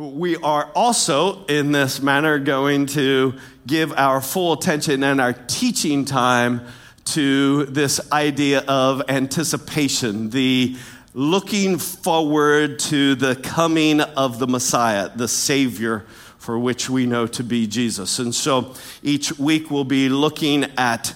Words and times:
We 0.00 0.36
are 0.36 0.70
also, 0.74 1.44
in 1.44 1.72
this 1.72 2.00
manner, 2.00 2.38
going 2.38 2.86
to 2.86 3.34
give 3.66 3.92
our 3.92 4.22
full 4.22 4.54
attention 4.54 5.04
and 5.04 5.20
our 5.20 5.34
teaching 5.34 6.06
time 6.06 6.62
to 7.04 7.66
this 7.66 8.00
idea 8.10 8.60
of 8.66 9.02
anticipation, 9.10 10.30
the 10.30 10.74
looking 11.12 11.76
forward 11.76 12.78
to 12.78 13.14
the 13.14 13.36
coming 13.36 14.00
of 14.00 14.38
the 14.38 14.46
Messiah, 14.46 15.10
the 15.14 15.28
Savior, 15.28 16.06
for 16.38 16.58
which 16.58 16.88
we 16.88 17.04
know 17.04 17.26
to 17.26 17.44
be 17.44 17.66
Jesus. 17.66 18.18
And 18.18 18.34
so 18.34 18.72
each 19.02 19.38
week 19.38 19.70
we'll 19.70 19.84
be 19.84 20.08
looking 20.08 20.64
at 20.78 21.14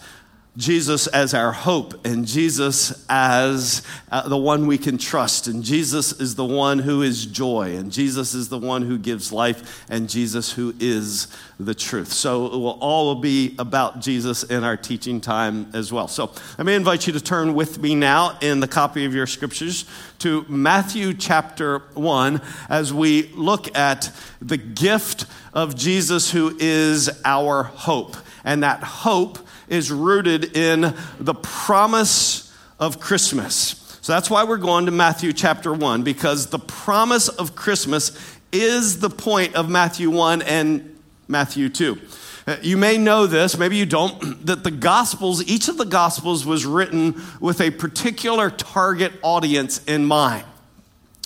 Jesus 0.56 1.08
as 1.08 1.34
our 1.34 1.50
hope, 1.50 2.06
and 2.06 2.24
Jesus 2.24 3.04
as 3.08 3.82
uh, 4.12 4.28
the 4.28 4.36
one 4.36 4.68
we 4.68 4.78
can 4.78 4.98
trust, 4.98 5.48
and 5.48 5.64
Jesus 5.64 6.12
is 6.20 6.36
the 6.36 6.44
one 6.44 6.78
who 6.78 7.02
is 7.02 7.26
joy, 7.26 7.74
and 7.76 7.90
Jesus 7.90 8.34
is 8.34 8.50
the 8.50 8.58
one 8.58 8.82
who 8.82 8.96
gives 8.96 9.32
life, 9.32 9.84
and 9.90 10.08
Jesus 10.08 10.52
who 10.52 10.72
is 10.78 11.26
the 11.58 11.74
truth. 11.74 12.12
So 12.12 12.46
it 12.46 12.52
will 12.52 12.78
all 12.80 13.16
be 13.16 13.56
about 13.58 14.00
Jesus 14.00 14.44
in 14.44 14.62
our 14.62 14.76
teaching 14.76 15.20
time 15.20 15.70
as 15.74 15.92
well. 15.92 16.06
So 16.06 16.32
let 16.56 16.66
me 16.66 16.74
invite 16.74 17.08
you 17.08 17.12
to 17.14 17.20
turn 17.20 17.54
with 17.54 17.80
me 17.80 17.96
now 17.96 18.38
in 18.40 18.60
the 18.60 18.68
copy 18.68 19.04
of 19.04 19.14
your 19.14 19.26
scriptures 19.26 19.84
to 20.20 20.44
Matthew 20.48 21.14
chapter 21.14 21.80
1 21.94 22.40
as 22.68 22.94
we 22.94 23.24
look 23.34 23.76
at 23.76 24.12
the 24.40 24.56
gift 24.56 25.26
of 25.52 25.74
Jesus 25.74 26.30
who 26.30 26.56
is 26.60 27.10
our 27.24 27.64
hope. 27.64 28.16
And 28.44 28.62
that 28.62 28.82
hope 28.82 29.38
is 29.68 29.90
rooted 29.90 30.56
in 30.56 30.94
the 31.18 31.34
promise 31.34 32.52
of 32.78 33.00
Christmas. 33.00 33.98
So 34.02 34.12
that's 34.12 34.28
why 34.28 34.44
we're 34.44 34.58
going 34.58 34.86
to 34.86 34.92
Matthew 34.92 35.32
chapter 35.32 35.72
1, 35.72 36.02
because 36.02 36.48
the 36.48 36.58
promise 36.58 37.28
of 37.28 37.56
Christmas 37.56 38.12
is 38.52 39.00
the 39.00 39.10
point 39.10 39.54
of 39.54 39.68
Matthew 39.68 40.10
1 40.10 40.42
and 40.42 41.00
Matthew 41.26 41.68
2. 41.68 41.98
Uh, 42.46 42.56
you 42.60 42.76
may 42.76 42.98
know 42.98 43.26
this, 43.26 43.56
maybe 43.56 43.76
you 43.76 43.86
don't, 43.86 44.46
that 44.46 44.64
the 44.64 44.70
Gospels, 44.70 45.42
each 45.44 45.68
of 45.68 45.78
the 45.78 45.86
Gospels 45.86 46.44
was 46.44 46.66
written 46.66 47.20
with 47.40 47.60
a 47.60 47.70
particular 47.70 48.50
target 48.50 49.12
audience 49.22 49.82
in 49.84 50.04
mind, 50.04 50.44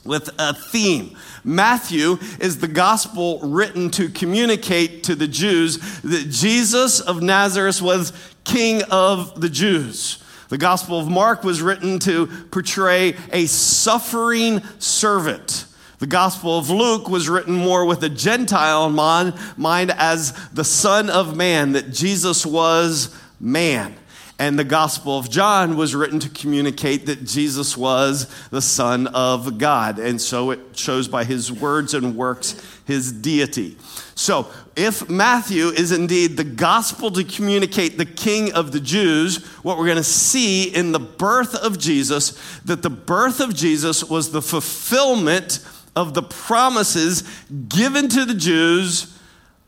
with 0.09 0.31
a 0.39 0.55
theme. 0.55 1.17
Matthew 1.45 2.19
is 2.41 2.59
the 2.59 2.67
gospel 2.67 3.39
written 3.41 3.91
to 3.91 4.09
communicate 4.09 5.05
to 5.05 5.15
the 5.15 5.29
Jews 5.29 6.01
that 6.01 6.31
Jesus 6.31 6.99
of 6.99 7.23
Nazareth 7.23 7.81
was 7.81 8.13
king 8.45 8.83
of 8.91 9.41
the 9.41 9.49
Jews. 9.49 10.23
The 10.49 10.59
Gospel 10.59 10.99
of 10.99 11.09
Mark 11.09 11.45
was 11.45 11.61
written 11.61 11.99
to 12.01 12.27
portray 12.51 13.15
a 13.33 13.45
suffering 13.47 14.63
servant. 14.79 15.67
The 15.99 16.07
Gospel 16.07 16.59
of 16.59 16.71
Luke 16.71 17.09
was 17.09 17.29
written 17.29 17.55
more 17.55 17.85
with 17.85 18.03
a 18.03 18.09
Gentile 18.09 18.87
in 18.87 18.95
mind 18.95 19.91
as 19.91 20.33
the 20.51 20.65
Son 20.65 21.11
of 21.11 21.37
Man, 21.37 21.73
that 21.73 21.93
Jesus 21.93 22.47
was 22.47 23.15
man. 23.39 23.95
And 24.41 24.57
the 24.57 24.65
Gospel 24.65 25.19
of 25.19 25.29
John 25.29 25.77
was 25.77 25.97
written 25.97 26.21
to 26.21 26.29
communicate 26.29 27.07
that 27.07 27.25
Jesus 27.25 27.77
was 27.77 28.33
the 28.51 28.63
Son 28.63 29.09
of 29.09 29.59
God. 29.59 29.99
And 29.99 30.21
so 30.21 30.53
it 30.53 30.61
shows 30.75 31.09
by 31.09 31.25
his 31.25 31.51
words 31.51 31.93
and 31.93 32.15
works 32.15 32.55
his 32.87 33.11
deity. 33.11 33.77
So, 34.15 34.49
if 34.77 35.09
Matthew 35.09 35.67
is 35.69 35.91
indeed 35.91 36.37
the 36.37 36.45
gospel 36.45 37.11
to 37.13 37.25
communicate 37.25 37.99
the 37.99 38.07
king 38.07 38.53
of 38.53 38.71
the 38.71 38.81
Jews, 38.81 39.45
what 39.63 39.77
we're 39.77 39.87
going 39.87 39.97
to 39.97 40.05
see 40.05 40.65
in 40.65 40.93
the 40.93 41.01
birth 41.01 41.55
of 41.57 41.79
Jesus, 41.79 42.31
that 42.65 42.83
the 42.83 42.91
birth 42.91 43.41
of 43.41 43.55
Jesus 43.55 44.05
was 44.05 44.31
the 44.31 44.43
fulfillment 44.43 45.67
of 45.97 46.15
the 46.15 46.23
promises 46.23 47.23
given 47.69 48.09
to 48.09 48.25
the 48.25 48.35
Jews 48.35 49.19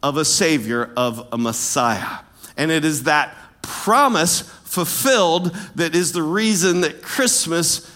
of 0.02 0.16
a 0.16 0.24
Savior, 0.24 0.92
of 0.96 1.28
a 1.32 1.38
Messiah. 1.38 2.20
And 2.56 2.70
it 2.70 2.84
is 2.84 3.04
that 3.04 3.36
promise 3.62 4.42
fulfilled 4.70 5.52
that 5.74 5.96
is 5.96 6.12
the 6.12 6.22
reason 6.22 6.82
that 6.82 7.02
Christmas 7.02 7.90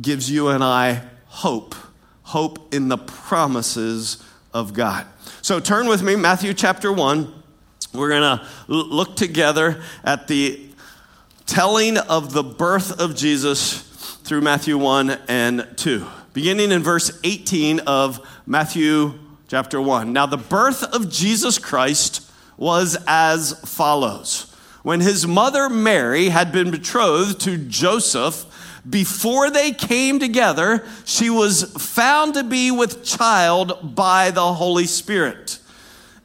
gives 0.00 0.30
you 0.30 0.46
and 0.46 0.62
I 0.62 1.02
hope. 1.26 1.74
Hope 2.22 2.72
in 2.72 2.86
the 2.86 2.96
promises 2.96 4.22
of 4.54 4.74
God. 4.74 5.06
So 5.42 5.58
turn 5.58 5.88
with 5.88 6.04
me, 6.04 6.14
Matthew 6.14 6.54
chapter 6.54 6.92
1. 6.92 7.42
We're 7.92 8.10
going 8.10 8.38
to 8.38 8.46
look 8.68 9.16
together 9.16 9.82
at 10.04 10.28
the 10.28 10.60
telling 11.46 11.98
of 11.98 12.32
the 12.32 12.44
birth 12.44 13.00
of 13.00 13.16
Jesus 13.16 13.80
through 14.22 14.42
Matthew 14.42 14.78
1 14.78 15.18
and 15.26 15.66
2. 15.74 16.06
Beginning 16.32 16.70
in 16.70 16.80
verse 16.80 17.18
18 17.24 17.80
of 17.80 18.24
Matthew 18.46 19.18
chapter 19.48 19.80
1. 19.80 20.12
Now, 20.12 20.26
the 20.26 20.36
birth 20.36 20.84
of 20.84 21.10
Jesus 21.10 21.58
Christ 21.58 22.30
was 22.56 22.96
as 23.08 23.58
follows. 23.68 24.47
When 24.82 25.00
his 25.00 25.26
mother 25.26 25.68
Mary 25.68 26.28
had 26.28 26.52
been 26.52 26.70
betrothed 26.70 27.40
to 27.42 27.58
Joseph, 27.58 28.46
before 28.88 29.50
they 29.50 29.72
came 29.72 30.18
together, 30.18 30.86
she 31.04 31.30
was 31.30 31.64
found 31.74 32.34
to 32.34 32.44
be 32.44 32.70
with 32.70 33.04
child 33.04 33.94
by 33.94 34.30
the 34.30 34.54
Holy 34.54 34.86
Spirit. 34.86 35.58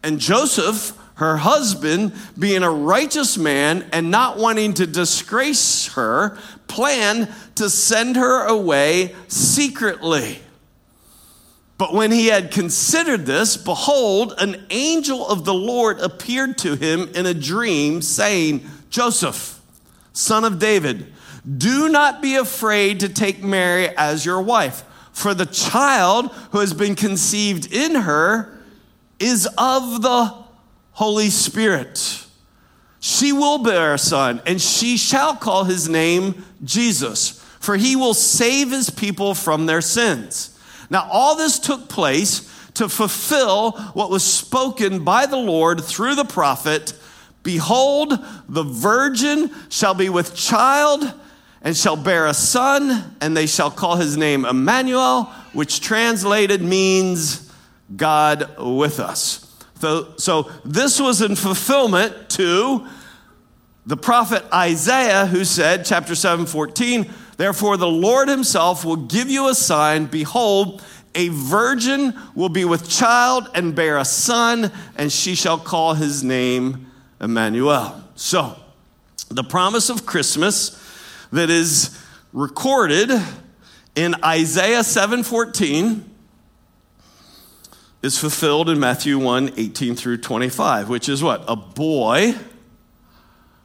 And 0.03 0.19
Joseph, 0.19 0.97
her 1.15 1.37
husband, 1.37 2.13
being 2.37 2.63
a 2.63 2.71
righteous 2.71 3.37
man 3.37 3.87
and 3.91 4.11
not 4.11 4.37
wanting 4.37 4.73
to 4.75 4.87
disgrace 4.87 5.87
her, 5.93 6.37
planned 6.67 7.33
to 7.55 7.69
send 7.69 8.15
her 8.15 8.45
away 8.45 9.15
secretly. 9.27 10.39
But 11.77 11.93
when 11.93 12.11
he 12.11 12.27
had 12.27 12.51
considered 12.51 13.25
this, 13.25 13.57
behold, 13.57 14.33
an 14.37 14.65
angel 14.69 15.27
of 15.27 15.43
the 15.43 15.53
Lord 15.53 15.99
appeared 15.99 16.57
to 16.59 16.75
him 16.75 17.09
in 17.15 17.25
a 17.25 17.33
dream, 17.33 18.01
saying, 18.01 18.69
Joseph, 18.89 19.59
son 20.13 20.45
of 20.45 20.59
David, 20.59 21.11
do 21.57 21.89
not 21.89 22.21
be 22.21 22.35
afraid 22.35 22.99
to 23.01 23.09
take 23.09 23.43
Mary 23.43 23.89
as 23.97 24.25
your 24.25 24.41
wife, 24.41 24.83
for 25.11 25.33
the 25.33 25.45
child 25.45 26.31
who 26.51 26.59
has 26.59 26.73
been 26.73 26.95
conceived 26.95 27.73
in 27.73 27.95
her 27.95 28.57
is 29.19 29.47
of 29.57 30.01
the 30.01 30.33
Holy 30.91 31.29
Spirit. 31.29 32.25
She 32.99 33.33
will 33.33 33.57
bear 33.57 33.95
a 33.95 33.97
son, 33.97 34.41
and 34.45 34.61
she 34.61 34.95
shall 34.95 35.35
call 35.35 35.65
his 35.65 35.89
name 35.89 36.45
Jesus, 36.63 37.43
for 37.59 37.75
he 37.75 37.95
will 37.95 38.13
save 38.13 38.71
his 38.71 38.89
people 38.89 39.33
from 39.33 39.65
their 39.65 39.81
sins. 39.81 40.52
Now, 40.93 41.09
all 41.11 41.35
this 41.35 41.59
took 41.59 41.89
place 41.89 42.49
to 42.75 42.87
fulfill 42.87 43.71
what 43.93 44.09
was 44.09 44.23
spoken 44.23 45.03
by 45.03 45.25
the 45.25 45.37
Lord 45.37 45.83
through 45.83 46.15
the 46.15 46.23
prophet 46.23 46.93
Behold, 47.43 48.17
the 48.47 48.63
virgin 48.63 49.51
shall 49.69 49.93
be 49.93 50.07
with 50.07 50.33
child 50.33 51.13
and 51.61 51.75
shall 51.75 51.97
bear 51.97 52.25
a 52.25 52.33
son, 52.33 53.15
and 53.21 53.35
they 53.35 53.47
shall 53.47 53.69
call 53.69 53.97
his 53.97 54.17
name 54.17 54.45
Emmanuel, 54.45 55.25
which 55.51 55.81
translated 55.81 56.61
means 56.61 57.51
God 57.95 58.49
with 58.57 58.99
us. 58.99 59.53
So, 59.79 60.13
so 60.17 60.49
this 60.63 61.01
was 61.01 61.21
in 61.21 61.35
fulfillment 61.35 62.29
to 62.31 62.87
the 63.85 63.97
prophet 63.97 64.45
Isaiah, 64.53 65.25
who 65.25 65.43
said, 65.43 65.83
chapter 65.85 66.15
7, 66.15 66.45
14, 66.45 67.11
Therefore, 67.43 67.75
the 67.75 67.89
Lord 67.89 68.29
himself 68.29 68.85
will 68.85 68.95
give 68.95 69.29
you 69.29 69.49
a 69.49 69.53
sign. 69.53 70.05
Behold, 70.05 70.81
a 71.13 71.27
virgin 71.27 72.17
will 72.35 72.47
be 72.47 72.63
with 72.63 72.87
child 72.87 73.49
and 73.53 73.75
bear 73.75 73.97
a 73.97 74.05
son, 74.05 74.71
and 74.95 75.11
she 75.11 75.35
shall 75.35 75.57
call 75.57 75.93
his 75.93 76.23
name 76.23 76.89
Emmanuel. 77.19 78.01
So, 78.15 78.55
the 79.27 79.43
promise 79.43 79.89
of 79.89 80.05
Christmas 80.05 80.81
that 81.33 81.49
is 81.49 82.01
recorded 82.31 83.11
in 83.93 84.15
Isaiah 84.23 84.81
7:14 84.81 86.09
is 88.01 88.17
fulfilled 88.17 88.69
in 88.69 88.79
Matthew 88.79 89.19
1 89.19 89.51
18 89.57 89.97
through 89.97 90.19
25, 90.19 90.87
which 90.87 91.09
is 91.09 91.21
what? 91.21 91.43
A 91.49 91.57
boy 91.57 92.35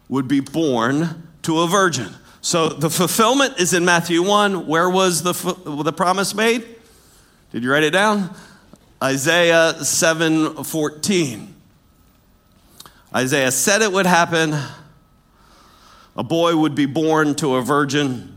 would 0.09 0.27
be 0.27 0.41
born 0.41 1.29
to 1.43 1.61
a 1.61 1.69
virgin. 1.69 2.13
So 2.49 2.71
the 2.71 2.89
fulfillment 2.89 3.61
is 3.61 3.75
in 3.75 3.85
Matthew 3.85 4.23
1. 4.23 4.67
Where 4.67 4.89
was 4.89 5.23
the, 5.23 5.35
the 5.83 5.93
promise 5.93 6.35
made? 6.35 6.65
Did 7.53 7.63
you 7.63 7.71
write 7.71 7.83
it 7.83 7.91
down? 7.91 8.35
Isaiah 9.05 9.75
7:14. 9.81 11.47
Isaiah 13.15 13.53
said 13.53 13.83
it 13.83 13.93
would 13.93 14.07
happen. 14.07 14.59
A 16.17 16.25
boy 16.25 16.57
would 16.57 16.75
be 16.75 16.87
born 16.87 17.35
to 17.35 17.57
a 17.57 17.61
virgin. 17.61 18.35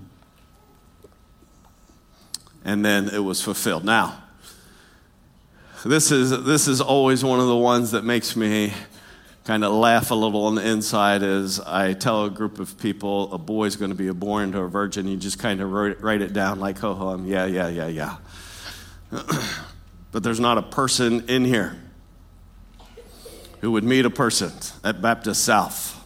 And 2.66 2.84
then 2.84 3.08
it 3.08 3.24
was 3.24 3.42
fulfilled. 3.42 3.86
Now, 3.86 4.22
this 5.86 6.12
is, 6.12 6.32
this 6.44 6.68
is 6.68 6.82
always 6.82 7.24
one 7.24 7.40
of 7.40 7.48
the 7.48 7.56
ones 7.56 7.92
that 7.92 8.04
makes 8.04 8.36
me 8.36 8.74
kind 9.44 9.64
of 9.64 9.74
laugh 9.74 10.12
a 10.12 10.16
little 10.16 10.46
on 10.46 10.56
the 10.56 10.68
inside 10.68 11.24
as 11.24 11.60
I 11.60 11.94
tell 11.94 12.26
a 12.26 12.30
group 12.30 12.60
of 12.60 12.78
people 12.78 13.34
a 13.34 13.38
boy's 13.38 13.76
going 13.76 13.90
to 13.90 13.96
be 13.96 14.10
born 14.12 14.52
to 14.52 14.60
a 14.60 14.68
virgin. 14.68 15.08
You 15.08 15.18
just 15.18 15.40
kind 15.40 15.62
of 15.62 15.72
write, 15.72 16.02
write 16.02 16.22
it 16.22 16.34
down 16.34 16.60
like, 16.60 16.78
ho 16.80 16.94
ho, 16.94 17.22
yeah, 17.26 17.46
yeah, 17.46 17.68
yeah, 17.68 17.88
yeah. 17.88 18.18
but 20.12 20.24
there's 20.24 20.40
not 20.40 20.58
a 20.58 20.62
person 20.62 21.28
in 21.28 21.46
here 21.46 21.76
who 23.62 23.72
would 23.72 23.84
meet 23.84 24.06
a 24.06 24.10
person 24.10 24.52
at 24.84 25.02
Baptist 25.02 25.44
South 25.44 26.04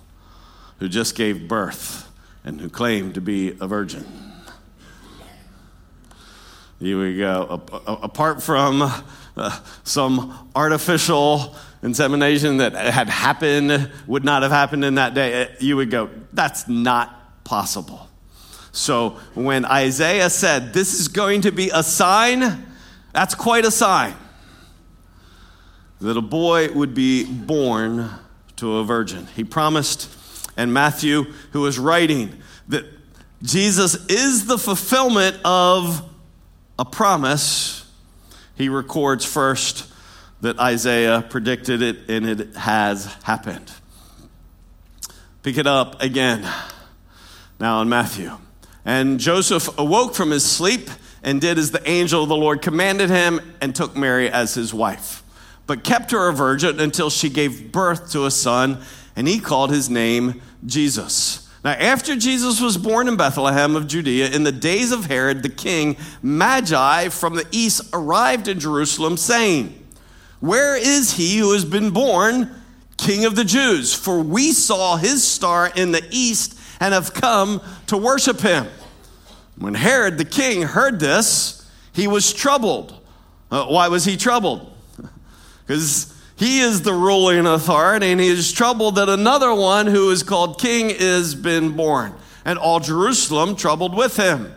who 0.79 0.87
just 0.87 1.15
gave 1.15 1.47
birth 1.47 2.09
and 2.43 2.61
who 2.61 2.69
claimed 2.69 3.15
to 3.15 3.21
be 3.21 3.57
a 3.59 3.67
virgin. 3.67 4.05
Here 6.79 6.99
we 6.99 7.17
go. 7.17 7.61
Apart 7.87 8.43
from 8.43 8.81
uh, 9.37 9.59
some 9.83 10.49
artificial 10.55 11.55
insemination 11.81 12.57
that 12.57 12.73
had 12.73 13.09
happened, 13.09 13.91
would 14.07 14.23
not 14.23 14.43
have 14.43 14.51
happened 14.51 14.83
in 14.85 14.95
that 14.95 15.13
day, 15.13 15.33
eh, 15.33 15.47
you 15.59 15.75
would 15.77 15.91
go, 15.91 16.09
that's 16.33 16.67
not 16.67 17.43
possible. 17.43 18.07
So 18.71 19.11
when 19.35 19.63
Isaiah 19.65 20.29
said, 20.29 20.73
This 20.73 20.99
is 20.99 21.07
going 21.07 21.41
to 21.41 21.51
be 21.51 21.69
a 21.73 21.81
sign, 21.81 22.65
that's 23.13 23.33
quite 23.33 23.65
a 23.65 23.71
sign 23.71 24.15
that 26.01 26.17
a 26.17 26.21
boy 26.21 26.71
would 26.73 26.93
be 26.93 27.25
born 27.25 28.09
to 28.57 28.77
a 28.77 28.83
virgin. 28.83 29.27
He 29.35 29.43
promised, 29.43 30.09
and 30.57 30.73
Matthew, 30.73 31.23
who 31.51 31.61
was 31.61 31.79
writing, 31.79 32.41
that 32.67 32.85
Jesus 33.41 34.05
is 34.07 34.45
the 34.45 34.57
fulfillment 34.57 35.37
of 35.45 36.07
a 36.77 36.85
promise. 36.85 37.89
He 38.55 38.69
records 38.69 39.25
first 39.25 39.91
that 40.45 40.59
Isaiah 40.59 41.25
predicted 41.27 41.81
it, 41.81 42.07
and 42.07 42.23
it 42.23 42.55
has 42.55 43.11
happened. 43.23 43.71
Pick 45.41 45.57
it 45.57 45.65
up 45.65 46.03
again 46.03 46.47
now 47.59 47.81
in 47.81 47.89
Matthew. 47.89 48.31
And 48.85 49.19
Joseph 49.19 49.75
awoke 49.79 50.13
from 50.13 50.29
his 50.29 50.45
sleep 50.45 50.87
and 51.23 51.41
did 51.41 51.57
as 51.57 51.71
the 51.71 51.81
angel 51.89 52.21
of 52.21 52.29
the 52.29 52.35
Lord 52.35 52.61
commanded 52.61 53.09
him 53.09 53.41
and 53.59 53.75
took 53.75 53.97
Mary 53.97 54.29
as 54.29 54.53
his 54.53 54.71
wife, 54.71 55.23
but 55.65 55.83
kept 55.83 56.11
her 56.11 56.29
a 56.29 56.33
virgin 56.33 56.79
until 56.79 57.09
she 57.09 57.31
gave 57.31 57.71
birth 57.71 58.11
to 58.11 58.25
a 58.25 58.31
son, 58.31 58.83
and 59.15 59.27
he 59.27 59.39
called 59.39 59.71
his 59.71 59.89
name 59.89 60.43
Jesus. 60.63 61.49
Now, 61.63 61.71
after 61.71 62.15
Jesus 62.15 62.61
was 62.61 62.77
born 62.77 63.07
in 63.07 63.17
Bethlehem 63.17 63.75
of 63.75 63.87
Judea, 63.87 64.29
in 64.29 64.43
the 64.43 64.51
days 64.51 64.91
of 64.91 65.07
Herod 65.07 65.41
the 65.41 65.49
king, 65.49 65.97
Magi 66.21 67.09
from 67.09 67.33
the 67.33 67.47
east 67.51 67.89
arrived 67.93 68.47
in 68.47 68.59
Jerusalem, 68.59 69.17
saying, 69.17 69.81
Where 70.39 70.75
is 70.75 71.13
he 71.13 71.37
who 71.37 71.53
has 71.53 71.65
been 71.65 71.91
born 71.91 72.53
king 72.97 73.25
of 73.25 73.35
the 73.35 73.43
Jews? 73.43 73.93
For 73.93 74.19
we 74.19 74.51
saw 74.51 74.97
his 74.97 75.23
star 75.23 75.71
in 75.75 75.91
the 75.91 76.05
east 76.11 76.59
and 76.79 76.93
have 76.93 77.13
come 77.13 77.61
to 77.87 77.97
worship 77.97 78.41
him. 78.41 78.67
When 79.57 79.73
Herod 79.73 80.17
the 80.17 80.25
king 80.25 80.63
heard 80.63 80.99
this, 80.99 81.69
he 81.93 82.07
was 82.07 82.33
troubled. 82.33 82.93
Uh, 83.49 83.65
why 83.65 83.87
was 83.87 84.05
he 84.05 84.17
troubled? 84.17 84.71
Because 85.65 86.13
he 86.35 86.59
is 86.59 86.83
the 86.83 86.93
ruling 86.93 87.47
authority, 87.47 88.11
and 88.11 88.21
he 88.21 88.27
is 88.27 88.51
troubled 88.51 88.97
that 88.97 89.09
another 89.09 89.51
one 89.51 89.87
who 89.87 90.11
is 90.11 90.21
called 90.21 90.59
king 90.59 90.91
is 90.91 91.33
been 91.33 91.71
born, 91.71 92.13
and 92.43 92.59
all 92.59 92.79
Jerusalem 92.79 93.55
troubled 93.55 93.95
with 93.95 94.17
him. 94.17 94.53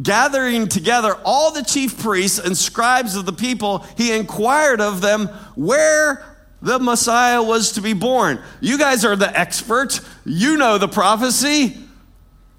Gathering 0.00 0.68
together 0.68 1.16
all 1.24 1.52
the 1.52 1.62
chief 1.62 1.98
priests 1.98 2.38
and 2.38 2.56
scribes 2.56 3.16
of 3.16 3.26
the 3.26 3.32
people, 3.32 3.84
he 3.96 4.16
inquired 4.16 4.80
of 4.80 5.00
them 5.00 5.26
where 5.56 6.24
the 6.62 6.78
Messiah 6.78 7.42
was 7.42 7.72
to 7.72 7.80
be 7.80 7.92
born. 7.92 8.40
You 8.60 8.78
guys 8.78 9.04
are 9.04 9.16
the 9.16 9.38
experts. 9.38 10.00
You 10.24 10.56
know 10.56 10.78
the 10.78 10.88
prophecy. 10.88 11.76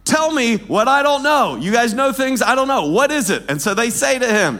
Tell 0.03 0.31
me 0.31 0.57
what 0.57 0.87
I 0.87 1.03
don't 1.03 1.23
know. 1.23 1.55
You 1.55 1.71
guys 1.71 1.93
know 1.93 2.11
things 2.11 2.41
I 2.41 2.55
don't 2.55 2.67
know. 2.67 2.87
What 2.87 3.11
is 3.11 3.29
it? 3.29 3.43
And 3.49 3.61
so 3.61 3.73
they 3.73 3.91
say 3.91 4.17
to 4.19 4.27
him, 4.27 4.59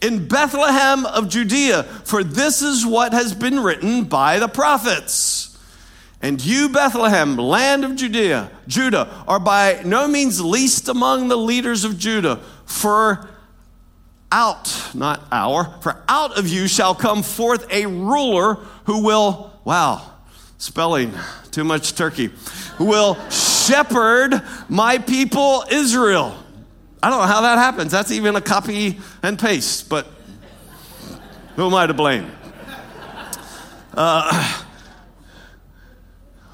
In 0.00 0.28
Bethlehem 0.28 1.06
of 1.06 1.28
Judea, 1.28 1.82
for 1.82 2.22
this 2.22 2.62
is 2.62 2.86
what 2.86 3.12
has 3.12 3.34
been 3.34 3.60
written 3.60 4.04
by 4.04 4.38
the 4.38 4.48
prophets. 4.48 5.43
And 6.24 6.42
you, 6.42 6.70
Bethlehem, 6.70 7.36
land 7.36 7.84
of 7.84 7.96
Judea, 7.96 8.50
Judah, 8.66 9.10
are 9.28 9.38
by 9.38 9.82
no 9.84 10.08
means 10.08 10.40
least 10.40 10.88
among 10.88 11.28
the 11.28 11.36
leaders 11.36 11.84
of 11.84 11.98
Judah, 11.98 12.40
for 12.64 13.28
out, 14.32 14.74
not 14.94 15.20
our, 15.30 15.66
for 15.82 16.02
out 16.08 16.38
of 16.38 16.48
you 16.48 16.66
shall 16.66 16.94
come 16.94 17.22
forth 17.22 17.70
a 17.70 17.84
ruler 17.84 18.54
who 18.86 19.04
will, 19.04 19.52
wow, 19.64 20.00
spelling, 20.56 21.12
too 21.50 21.62
much 21.62 21.94
turkey, 21.94 22.30
who 22.78 22.86
will 22.86 23.16
shepherd 23.28 24.40
my 24.70 24.96
people 24.96 25.66
Israel. 25.70 26.34
I 27.02 27.10
don't 27.10 27.20
know 27.20 27.26
how 27.26 27.42
that 27.42 27.58
happens. 27.58 27.92
That's 27.92 28.10
even 28.10 28.34
a 28.34 28.40
copy 28.40 28.98
and 29.22 29.38
paste, 29.38 29.90
but 29.90 30.06
who 31.56 31.66
am 31.66 31.74
I 31.74 31.86
to 31.86 31.92
blame? 31.92 32.32
Uh, 33.92 34.63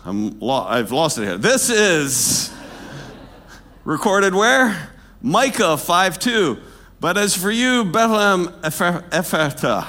I'm 0.05 0.38
lo- 0.41 0.64
I've 0.67 0.93
lost 0.93 1.19
it 1.19 1.25
here. 1.25 1.38
This 1.38 1.69
is 1.69 2.52
recorded 3.85 4.35
where? 4.35 4.91
Micah 5.23 5.76
5 5.76 6.19
2. 6.19 6.58
But 7.00 7.17
as 7.17 7.37
for 7.37 7.50
you, 7.50 7.85
Bethlehem 7.85 8.49
Ephrathah, 8.62 9.87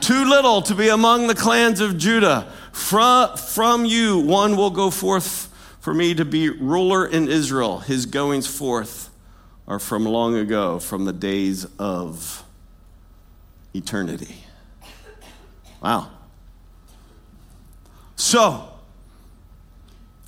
too 0.00 0.24
little 0.24 0.62
to 0.62 0.74
be 0.74 0.88
among 0.88 1.26
the 1.26 1.34
clans 1.34 1.80
of 1.80 1.98
Judah, 1.98 2.50
from, 2.72 3.36
from 3.36 3.84
you 3.84 4.18
one 4.18 4.56
will 4.56 4.70
go 4.70 4.90
forth 4.90 5.48
for 5.80 5.92
me 5.92 6.14
to 6.14 6.24
be 6.24 6.48
ruler 6.48 7.06
in 7.06 7.28
Israel. 7.28 7.80
His 7.80 8.06
goings 8.06 8.46
forth 8.46 9.10
are 9.68 9.78
from 9.78 10.04
long 10.04 10.34
ago, 10.34 10.78
from 10.78 11.04
the 11.04 11.12
days 11.12 11.66
of 11.78 12.44
eternity. 13.74 14.36
Wow. 15.82 16.10
So, 18.16 18.71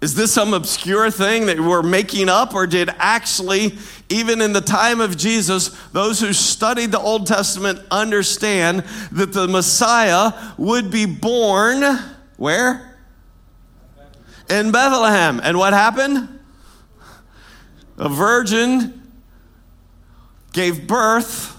is 0.05 0.15
this 0.15 0.35
some 0.35 0.53
obscure 0.53 1.11
thing 1.11 1.47
that 1.47 1.59
we're 1.59 1.83
making 1.83 2.29
up, 2.29 2.55
or 2.55 2.67
did 2.67 2.91
actually, 2.99 3.79
even 4.11 4.43
in 4.43 4.53
the 4.53 4.61
time 4.61 5.01
of 5.01 5.17
Jesus, 5.17 5.69
those 5.93 6.21
who 6.21 6.35
studied 6.35 6.93
the 6.93 7.01
Old 7.01 7.27
Testament 7.27 7.81
understand 7.91 8.85
that 9.12 9.33
the 9.33 9.49
Messiah 9.49 10.33
would 10.59 10.91
be 10.91 11.06
born 11.06 11.99
where? 12.37 12.99
In 14.51 14.73
Bethlehem. 14.73 15.41
And 15.43 15.56
what 15.56 15.73
happened? 15.73 16.39
A 17.97 18.11
virgin 18.11 19.11
gave 20.53 20.87
birth 20.87 21.56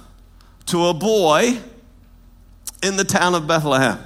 to 0.68 0.86
a 0.86 0.94
boy 0.94 1.58
in 2.84 2.96
the 2.96 3.06
town 3.06 3.34
of 3.34 3.48
Bethlehem. 3.48 3.98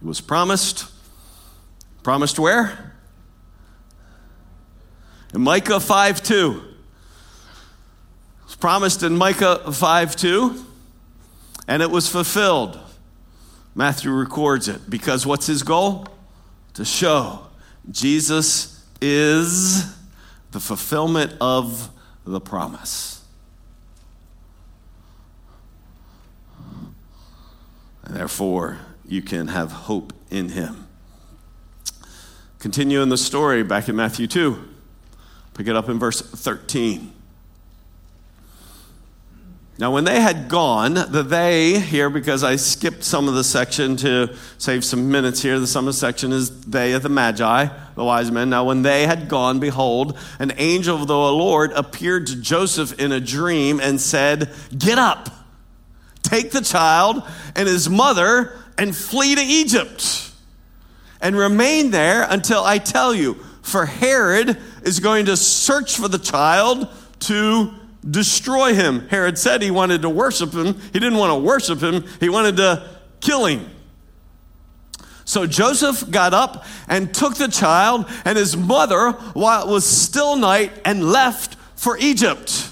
It 0.00 0.06
was 0.06 0.20
promised. 0.20 0.86
Promised 2.02 2.38
where? 2.38 2.94
In 5.34 5.42
Micah 5.42 5.80
5 5.80 6.22
2. 6.22 6.62
It 8.40 8.44
was 8.44 8.56
promised 8.56 9.02
in 9.02 9.16
Micah 9.16 9.72
5 9.72 10.16
2, 10.16 10.64
and 11.66 11.82
it 11.82 11.90
was 11.90 12.08
fulfilled. 12.08 12.78
Matthew 13.74 14.10
records 14.10 14.68
it 14.68 14.88
because 14.88 15.26
what's 15.26 15.46
his 15.46 15.62
goal? 15.62 16.06
To 16.74 16.84
show 16.84 17.46
Jesus 17.90 18.84
is 19.00 19.94
the 20.50 20.60
fulfillment 20.60 21.34
of 21.40 21.90
the 22.24 22.40
promise. 22.40 23.22
And 28.04 28.16
therefore, 28.16 28.78
you 29.08 29.22
can 29.22 29.48
have 29.48 29.72
hope 29.72 30.12
in 30.30 30.50
him. 30.50 30.86
Continue 32.58 33.02
in 33.02 33.08
the 33.08 33.16
story 33.16 33.62
back 33.62 33.88
in 33.88 33.96
Matthew 33.96 34.26
2. 34.26 34.68
Pick 35.54 35.66
it 35.66 35.76
up 35.76 35.88
in 35.88 35.98
verse 35.98 36.20
13. 36.20 37.12
Now, 39.80 39.92
when 39.92 40.02
they 40.02 40.20
had 40.20 40.48
gone, 40.48 40.94
the 40.94 41.22
they 41.22 41.78
here, 41.78 42.10
because 42.10 42.42
I 42.42 42.56
skipped 42.56 43.04
some 43.04 43.28
of 43.28 43.34
the 43.34 43.44
section 43.44 43.96
to 43.98 44.34
save 44.58 44.84
some 44.84 45.08
minutes 45.08 45.40
here, 45.40 45.60
the 45.60 45.68
summer 45.68 45.92
section 45.92 46.32
is 46.32 46.62
they 46.62 46.94
of 46.94 47.04
the 47.04 47.08
Magi, 47.08 47.68
the 47.94 48.04
wise 48.04 48.32
men. 48.32 48.50
Now, 48.50 48.64
when 48.64 48.82
they 48.82 49.06
had 49.06 49.28
gone, 49.28 49.60
behold, 49.60 50.18
an 50.40 50.52
angel 50.56 51.00
of 51.00 51.06
the 51.06 51.16
Lord 51.16 51.70
appeared 51.72 52.26
to 52.26 52.36
Joseph 52.36 52.98
in 52.98 53.12
a 53.12 53.20
dream 53.20 53.78
and 53.78 54.00
said, 54.00 54.52
Get 54.76 54.98
up, 54.98 55.28
take 56.24 56.50
the 56.50 56.60
child 56.60 57.22
and 57.54 57.68
his 57.68 57.88
mother 57.88 58.52
and 58.78 58.96
flee 58.96 59.34
to 59.34 59.42
Egypt 59.42 60.32
and 61.20 61.36
remain 61.36 61.90
there 61.90 62.26
until 62.28 62.62
I 62.64 62.78
tell 62.78 63.14
you. 63.14 63.34
For 63.62 63.84
Herod 63.84 64.56
is 64.82 65.00
going 65.00 65.26
to 65.26 65.36
search 65.36 65.96
for 65.96 66.08
the 66.08 66.18
child 66.18 66.88
to 67.20 67.70
destroy 68.08 68.72
him. 68.72 69.06
Herod 69.08 69.36
said 69.36 69.60
he 69.60 69.70
wanted 69.70 70.02
to 70.02 70.08
worship 70.08 70.54
him. 70.54 70.80
He 70.92 70.98
didn't 70.98 71.18
want 71.18 71.32
to 71.32 71.38
worship 71.38 71.82
him, 71.82 72.04
he 72.20 72.28
wanted 72.28 72.56
to 72.58 72.88
kill 73.20 73.44
him. 73.44 73.68
So 75.24 75.46
Joseph 75.46 76.10
got 76.10 76.32
up 76.32 76.64
and 76.88 77.12
took 77.12 77.34
the 77.34 77.48
child 77.48 78.06
and 78.24 78.38
his 78.38 78.56
mother 78.56 79.10
while 79.34 79.68
it 79.68 79.70
was 79.70 79.84
still 79.84 80.36
night 80.36 80.72
and 80.86 81.12
left 81.12 81.56
for 81.76 81.98
Egypt. 81.98 82.70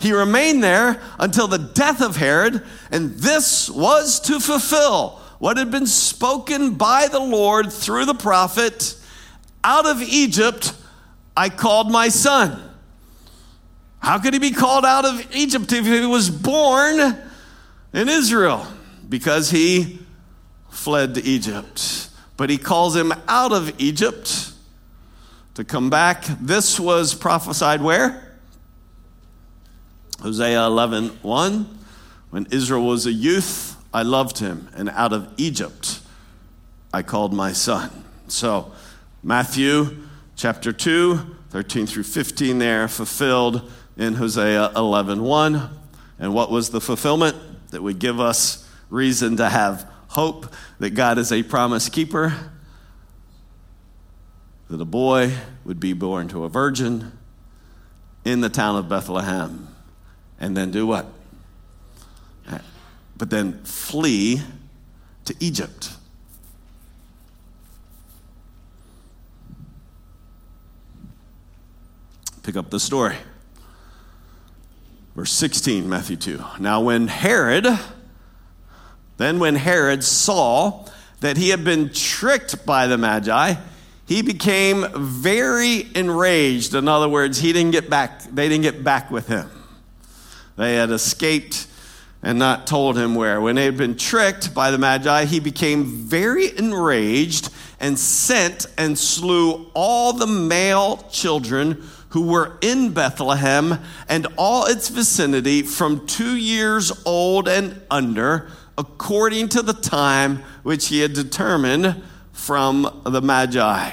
He 0.00 0.12
remained 0.12 0.64
there 0.64 0.98
until 1.18 1.46
the 1.46 1.58
death 1.58 2.00
of 2.00 2.16
Herod, 2.16 2.62
and 2.90 3.10
this 3.16 3.68
was 3.68 4.18
to 4.20 4.40
fulfill 4.40 5.19
what 5.40 5.56
had 5.56 5.70
been 5.70 5.86
spoken 5.86 6.74
by 6.74 7.08
the 7.08 7.18
Lord 7.18 7.72
through 7.72 8.04
the 8.04 8.14
prophet 8.14 8.94
Out 9.64 9.86
of 9.86 10.00
Egypt 10.00 10.74
I 11.36 11.48
called 11.48 11.90
my 11.90 12.08
son. 12.08 12.62
How 13.98 14.18
could 14.18 14.34
he 14.34 14.38
be 14.38 14.50
called 14.50 14.84
out 14.84 15.04
of 15.04 15.34
Egypt 15.34 15.72
if 15.72 15.86
he 15.86 16.04
was 16.06 16.28
born 16.28 17.18
in 17.92 18.08
Israel? 18.08 18.66
Because 19.08 19.50
he 19.50 19.98
fled 20.70 21.14
to 21.14 21.22
Egypt. 21.22 22.08
But 22.36 22.50
he 22.50 22.58
calls 22.58 22.94
him 22.94 23.12
out 23.26 23.52
of 23.52 23.80
Egypt 23.80 24.52
to 25.54 25.64
come 25.64 25.88
back. 25.88 26.24
This 26.40 26.78
was 26.78 27.14
prophesied 27.14 27.82
where? 27.82 28.38
Hosea 30.20 30.64
11 30.64 31.08
1. 31.22 31.78
When 32.30 32.46
Israel 32.50 32.86
was 32.86 33.06
a 33.06 33.12
youth, 33.12 33.76
I 33.92 34.02
loved 34.02 34.38
him, 34.38 34.68
and 34.74 34.88
out 34.90 35.12
of 35.12 35.32
Egypt 35.36 36.00
I 36.92 37.02
called 37.02 37.32
my 37.32 37.52
son. 37.52 38.04
So, 38.28 38.72
Matthew 39.22 39.98
chapter 40.36 40.72
2, 40.72 41.36
13 41.50 41.86
through 41.86 42.04
15, 42.04 42.58
there 42.58 42.88
fulfilled 42.88 43.70
in 43.96 44.14
Hosea 44.14 44.72
11 44.76 45.22
1. 45.22 45.70
And 46.18 46.34
what 46.34 46.50
was 46.50 46.70
the 46.70 46.80
fulfillment? 46.80 47.36
That 47.70 47.82
would 47.82 47.98
give 47.98 48.20
us 48.20 48.68
reason 48.88 49.36
to 49.36 49.48
have 49.48 49.88
hope 50.08 50.52
that 50.78 50.90
God 50.90 51.18
is 51.18 51.32
a 51.32 51.42
promise 51.42 51.88
keeper, 51.88 52.34
that 54.68 54.80
a 54.80 54.84
boy 54.84 55.32
would 55.64 55.80
be 55.80 55.92
born 55.92 56.28
to 56.28 56.44
a 56.44 56.48
virgin 56.48 57.12
in 58.24 58.40
the 58.40 58.48
town 58.48 58.76
of 58.76 58.88
Bethlehem, 58.88 59.68
and 60.38 60.56
then 60.56 60.70
do 60.70 60.86
what? 60.86 61.06
But 63.20 63.28
then 63.28 63.62
flee 63.64 64.40
to 65.26 65.34
Egypt. 65.40 65.90
Pick 72.42 72.56
up 72.56 72.70
the 72.70 72.80
story. 72.80 73.16
Verse 75.14 75.32
16, 75.32 75.86
Matthew 75.86 76.16
2. 76.16 76.42
Now, 76.60 76.80
when 76.80 77.08
Herod, 77.08 77.66
then, 79.18 79.38
when 79.38 79.56
Herod 79.56 80.02
saw 80.02 80.86
that 81.20 81.36
he 81.36 81.50
had 81.50 81.62
been 81.62 81.92
tricked 81.92 82.64
by 82.64 82.86
the 82.86 82.96
Magi, 82.96 83.56
he 84.06 84.22
became 84.22 84.86
very 84.96 85.88
enraged. 85.94 86.74
In 86.74 86.88
other 86.88 87.10
words, 87.10 87.38
he 87.40 87.52
didn't 87.52 87.72
get 87.72 87.90
back, 87.90 88.22
they 88.22 88.48
didn't 88.48 88.62
get 88.62 88.82
back 88.82 89.10
with 89.10 89.26
him. 89.26 89.50
They 90.56 90.76
had 90.76 90.90
escaped 90.90 91.66
and 92.22 92.38
not 92.38 92.66
told 92.66 92.98
him 92.98 93.14
where. 93.14 93.40
When 93.40 93.56
they 93.56 93.64
had 93.64 93.76
been 93.76 93.96
tricked 93.96 94.54
by 94.54 94.70
the 94.70 94.78
Magi, 94.78 95.24
he 95.24 95.40
became 95.40 95.84
very 95.84 96.56
enraged 96.56 97.50
and 97.78 97.98
sent 97.98 98.66
and 98.76 98.98
slew 98.98 99.70
all 99.74 100.12
the 100.12 100.26
male 100.26 100.98
children 101.10 101.82
who 102.10 102.26
were 102.26 102.58
in 102.60 102.92
Bethlehem 102.92 103.78
and 104.08 104.26
all 104.36 104.66
its 104.66 104.88
vicinity 104.88 105.62
from 105.62 106.06
two 106.06 106.36
years 106.36 106.92
old 107.06 107.48
and 107.48 107.80
under 107.90 108.50
according 108.76 109.48
to 109.48 109.62
the 109.62 109.72
time 109.72 110.42
which 110.62 110.88
he 110.88 111.00
had 111.00 111.12
determined 111.12 112.02
from 112.32 113.02
the 113.04 113.20
Magi. 113.20 113.92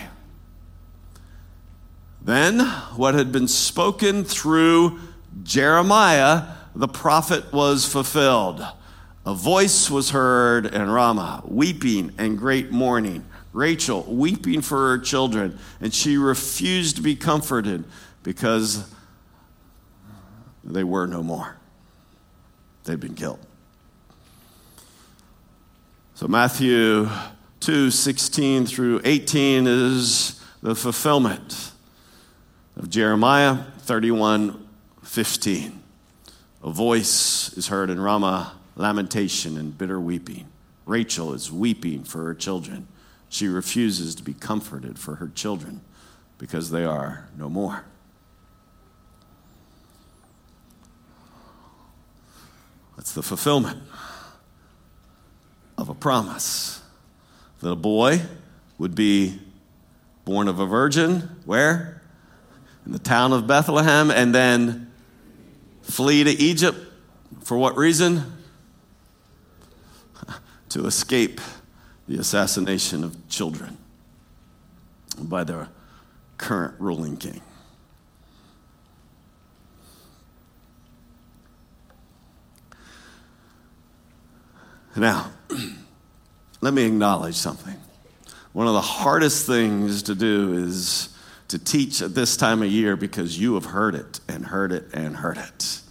Then, 2.22 2.60
what 2.96 3.16
had 3.16 3.32
been 3.32 3.48
spoken 3.48 4.24
through 4.24 5.00
Jeremiah, 5.44 6.57
the 6.78 6.88
prophet, 6.88 7.52
was 7.52 7.92
fulfilled. 7.92 8.66
A 9.26 9.34
voice 9.34 9.90
was 9.90 10.12
heard 10.12 10.68
in 10.68 10.90
Ramah, 10.90 11.44
weeping 11.46 12.14
and 12.18 12.38
great 12.38 12.72
mourning. 12.72 13.26
Rachel 13.52 14.04
weeping 14.04 14.62
for 14.62 14.90
her 14.90 15.00
children, 15.00 15.58
and 15.82 15.92
she 15.92 16.18
refused 16.18 16.98
to 16.98 17.02
be 17.02 17.16
comforted 17.16 17.84
because 18.22 18.94
they 20.64 20.84
were 20.84 21.08
no 21.08 21.24
more. 21.24 21.58
They'd 22.84 23.00
been 23.00 23.16
killed. 23.16 23.40
So 26.14 26.28
Matthew 26.28 27.10
2 27.62 27.90
16 27.90 28.68
through 28.68 29.02
18 29.04 29.66
is 29.66 30.44
the 30.62 30.76
fulfillment 30.76 31.72
of 32.76 32.90
Jeremiah 32.90 33.58
31 33.80 34.68
15. 35.04 35.77
A 36.68 36.70
voice 36.70 37.54
is 37.54 37.70
heard 37.70 37.90
in 37.90 37.98
Ramah, 37.98 38.52
lamentation 38.76 39.58
and 39.58 39.78
bitter 39.78 40.02
weeping. 40.02 40.48
Rachel 40.86 41.34
is 41.34 41.50
weeping 41.50 42.04
for 42.04 42.26
her 42.26 42.34
children. 42.36 42.90
She 43.30 43.48
refuses 43.48 44.16
to 44.16 44.24
be 44.24 44.34
comforted 44.34 45.00
for 45.00 45.16
her 45.16 45.32
children 45.34 45.80
because 46.38 46.70
they 46.70 46.84
are 46.84 47.30
no 47.38 47.50
more. 47.50 47.86
That's 52.98 53.14
the 53.14 53.24
fulfillment 53.24 53.82
of 55.78 55.88
a 55.88 55.96
promise 55.96 56.82
that 57.62 57.70
a 57.70 57.78
boy 57.78 58.24
would 58.78 58.94
be 58.94 59.40
born 60.26 60.50
of 60.50 60.60
a 60.60 60.66
virgin. 60.66 61.30
Where? 61.46 62.02
In 62.86 62.92
the 62.92 63.00
town 63.00 63.32
of 63.32 63.48
Bethlehem, 63.48 64.12
and 64.12 64.36
then 64.36 64.87
flee 65.88 66.24
to 66.24 66.32
Egypt. 66.32 66.78
For 67.44 67.58
what 67.58 67.76
reason? 67.76 68.38
to 70.70 70.86
escape 70.86 71.40
the 72.08 72.20
assassination 72.20 73.04
of 73.04 73.28
children 73.30 73.78
by 75.18 75.44
the 75.44 75.68
current 76.38 76.76
ruling 76.80 77.18
king. 77.18 77.42
Now, 84.96 85.32
let 86.62 86.74
me 86.74 86.86
acknowledge 86.86 87.36
something. 87.36 87.76
One 88.54 88.68
of 88.68 88.74
the 88.74 88.82
hardest 88.82 89.46
things 89.46 90.04
to 90.04 90.16
do 90.16 90.54
is 90.54 91.10
to 91.48 91.60
teach 91.60 92.02
at 92.02 92.14
this 92.14 92.36
time 92.36 92.62
of 92.62 92.70
year 92.70 92.96
because 92.96 93.40
you 93.40 93.54
have 93.54 93.66
heard 93.66 93.96
it 93.96 94.20
and 94.28 94.46
heard 94.46 94.72
it 94.72 94.86
and 94.94 95.18
heard 95.18 95.38
it. 95.38 95.82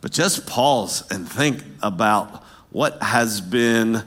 But 0.00 0.12
just 0.12 0.46
pause 0.46 1.04
and 1.10 1.28
think 1.28 1.62
about 1.82 2.42
what 2.70 3.02
has 3.02 3.40
been 3.40 4.02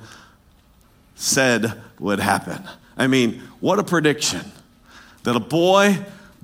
said 1.15 1.79
would 1.99 2.19
happen. 2.19 2.63
I 2.97 3.07
mean, 3.07 3.41
what 3.59 3.79
a 3.79 3.83
prediction 3.83 4.51
that 5.23 5.35
a 5.35 5.39
boy 5.39 6.03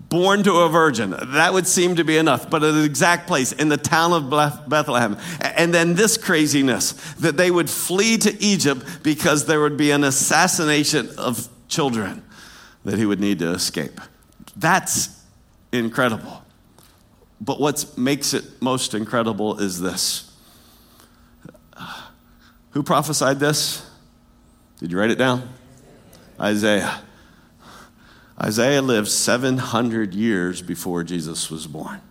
born 0.10 0.43
to 0.43 0.53
a 0.53 0.69
virgin. 0.69 1.12
That 1.12 1.53
would 1.53 1.67
seem 1.67 1.96
to 1.96 2.03
be 2.03 2.17
enough, 2.17 2.50
but 2.50 2.63
at 2.63 2.72
the 2.72 2.84
exact 2.84 3.27
place 3.27 3.51
in 3.51 3.69
the 3.69 3.77
town 3.77 4.13
of 4.13 4.29
Bethlehem. 4.67 5.17
And 5.41 5.74
then 5.74 5.96
this 5.96 6.17
craziness 6.17 6.93
that 7.15 7.38
they 7.38 7.51
would 7.51 7.69
flee 7.69 8.17
to 8.17 8.41
Egypt 8.41 9.03
because 9.03 9.46
there 9.46 9.62
would 9.62 9.77
be 9.77 9.91
an 9.91 10.03
assassination 10.03 11.10
of 11.17 11.48
children 11.67 12.24
that 12.86 12.98
he 12.98 13.05
would 13.05 13.19
need 13.19 13.39
to 13.39 13.51
escape. 13.51 14.00
That's 14.55 15.24
incredible. 15.71 16.43
But 17.41 17.59
what 17.59 17.98
makes 17.98 18.33
it 18.33 18.62
most 18.62 18.93
incredible 18.93 19.59
is 19.59 19.79
this. 19.79 20.31
Who 22.71 22.83
prophesied 22.83 23.39
this? 23.39 23.86
Did 24.79 24.91
you 24.91 25.00
write 25.00 25.09
it 25.09 25.17
down? 25.17 25.50
Isaiah. 26.39 27.01
Isaiah 28.41 28.81
lived 28.81 29.09
700 29.09 30.13
years 30.13 30.62
before 30.62 31.03
Jesus 31.03 31.50
was 31.50 31.67
born. 31.67 32.01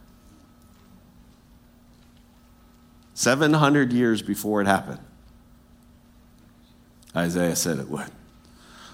700 3.14 3.92
years 3.92 4.22
before 4.22 4.60
it 4.60 4.66
happened. 4.66 5.00
Isaiah 7.16 7.56
said 7.56 7.78
it 7.78 7.88
would. 7.88 8.10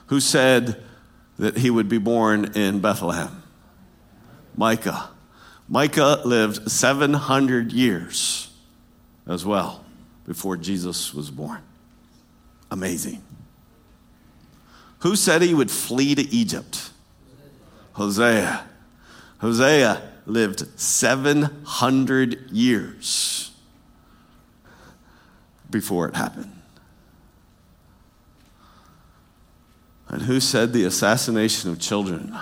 Who 0.06 0.20
said 0.20 0.82
that 1.38 1.58
he 1.58 1.70
would 1.70 1.88
be 1.88 1.98
born 1.98 2.52
in 2.54 2.80
Bethlehem? 2.80 3.42
Micah. 4.56 5.10
Micah 5.68 6.20
lived 6.24 6.70
700 6.70 7.72
years 7.72 8.52
as 9.26 9.44
well 9.44 9.84
before 10.26 10.56
Jesus 10.56 11.12
was 11.14 11.30
born. 11.30 11.62
Amazing. 12.70 13.22
Who 15.00 15.16
said 15.16 15.42
he 15.42 15.54
would 15.54 15.70
flee 15.70 16.14
to 16.14 16.22
Egypt? 16.22 16.90
Hosea. 17.92 18.64
Hosea 19.38 20.02
lived 20.26 20.80
700 20.80 22.50
years 22.50 23.52
before 25.70 26.08
it 26.08 26.16
happened. 26.16 26.53
And 30.14 30.22
who 30.22 30.38
said 30.38 30.72
the 30.72 30.84
assassination 30.84 31.72
of 31.72 31.80
children 31.80 32.38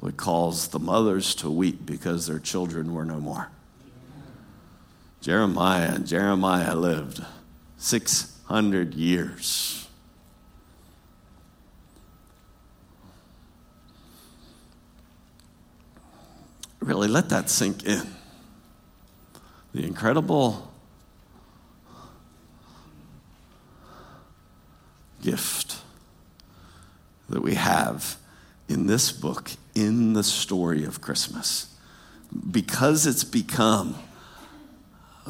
would 0.00 0.16
cause 0.16 0.68
the 0.68 0.78
mothers 0.78 1.34
to 1.34 1.50
weep 1.50 1.84
because 1.84 2.28
their 2.28 2.38
children 2.38 2.94
were 2.94 3.04
no 3.04 3.18
more? 3.18 3.48
Jeremiah, 5.20 5.98
Jeremiah 5.98 6.76
lived 6.76 7.24
600 7.76 8.94
years. 8.94 9.88
Really 16.78 17.08
let 17.08 17.30
that 17.30 17.50
sink 17.50 17.84
in. 17.84 18.14
The 19.74 19.84
incredible 19.84 20.72
gift 25.20 25.78
that 27.28 27.42
we 27.42 27.54
have 27.54 28.16
in 28.68 28.86
this 28.86 29.12
book, 29.12 29.52
in 29.74 30.12
the 30.12 30.24
story 30.24 30.84
of 30.84 31.00
Christmas. 31.00 31.74
Because 32.50 33.06
it's 33.06 33.24
become 33.24 33.96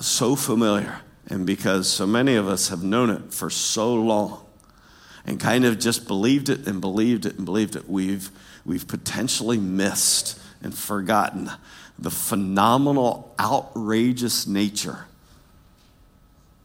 so 0.01 0.37
familiar, 0.37 1.01
and 1.29 1.47
because 1.47 1.89
so 1.89 2.07
many 2.07 2.35
of 2.35 2.49
us 2.49 2.69
have 2.69 2.83
known 2.83 3.11
it 3.11 3.33
for 3.33 3.51
so 3.51 3.95
long 3.95 4.45
and 5.25 5.39
kind 5.39 5.65
of 5.65 5.79
just 5.79 6.09
believed 6.09 6.49
it 6.49 6.67
and 6.67 6.81
believed 6.81 7.27
it 7.27 7.37
and 7.37 7.45
believed 7.45 7.77
it, 7.77 7.89
we've, 7.89 8.31
we've 8.65 8.89
potentially 8.89 9.59
missed 9.59 10.41
and 10.63 10.75
forgotten 10.75 11.51
the 11.99 12.11
phenomenal, 12.11 13.35
outrageous 13.39 14.47
nature 14.47 15.07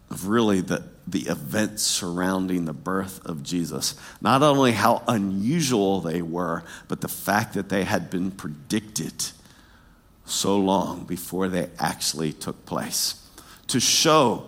of 0.10 0.28
really 0.28 0.62
the, 0.62 0.84
the 1.06 1.22
events 1.22 1.84
surrounding 1.84 2.66
the 2.66 2.74
birth 2.74 3.26
of 3.26 3.44
Jesus. 3.44 3.96
Not 4.22 4.42
only 4.42 4.72
how 4.72 5.04
unusual 5.08 6.00
they 6.02 6.22
were, 6.22 6.64
but 6.88 7.02
the 7.02 7.08
fact 7.08 7.54
that 7.56 7.70
they 7.70 7.84
had 7.84 8.10
been 8.10 8.32
predicted 8.32 9.26
so 10.26 10.58
long 10.58 11.04
before 11.04 11.50
they 11.50 11.70
actually 11.78 12.32
took 12.32 12.66
place. 12.66 13.20
To 13.68 13.80
show, 13.80 14.48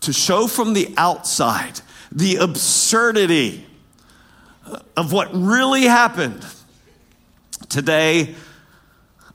to 0.00 0.12
show 0.12 0.46
from 0.46 0.74
the 0.74 0.94
outside 0.96 1.80
the 2.12 2.36
absurdity 2.36 3.66
of 4.96 5.12
what 5.12 5.28
really 5.32 5.82
happened. 5.82 6.44
Today, 7.68 8.34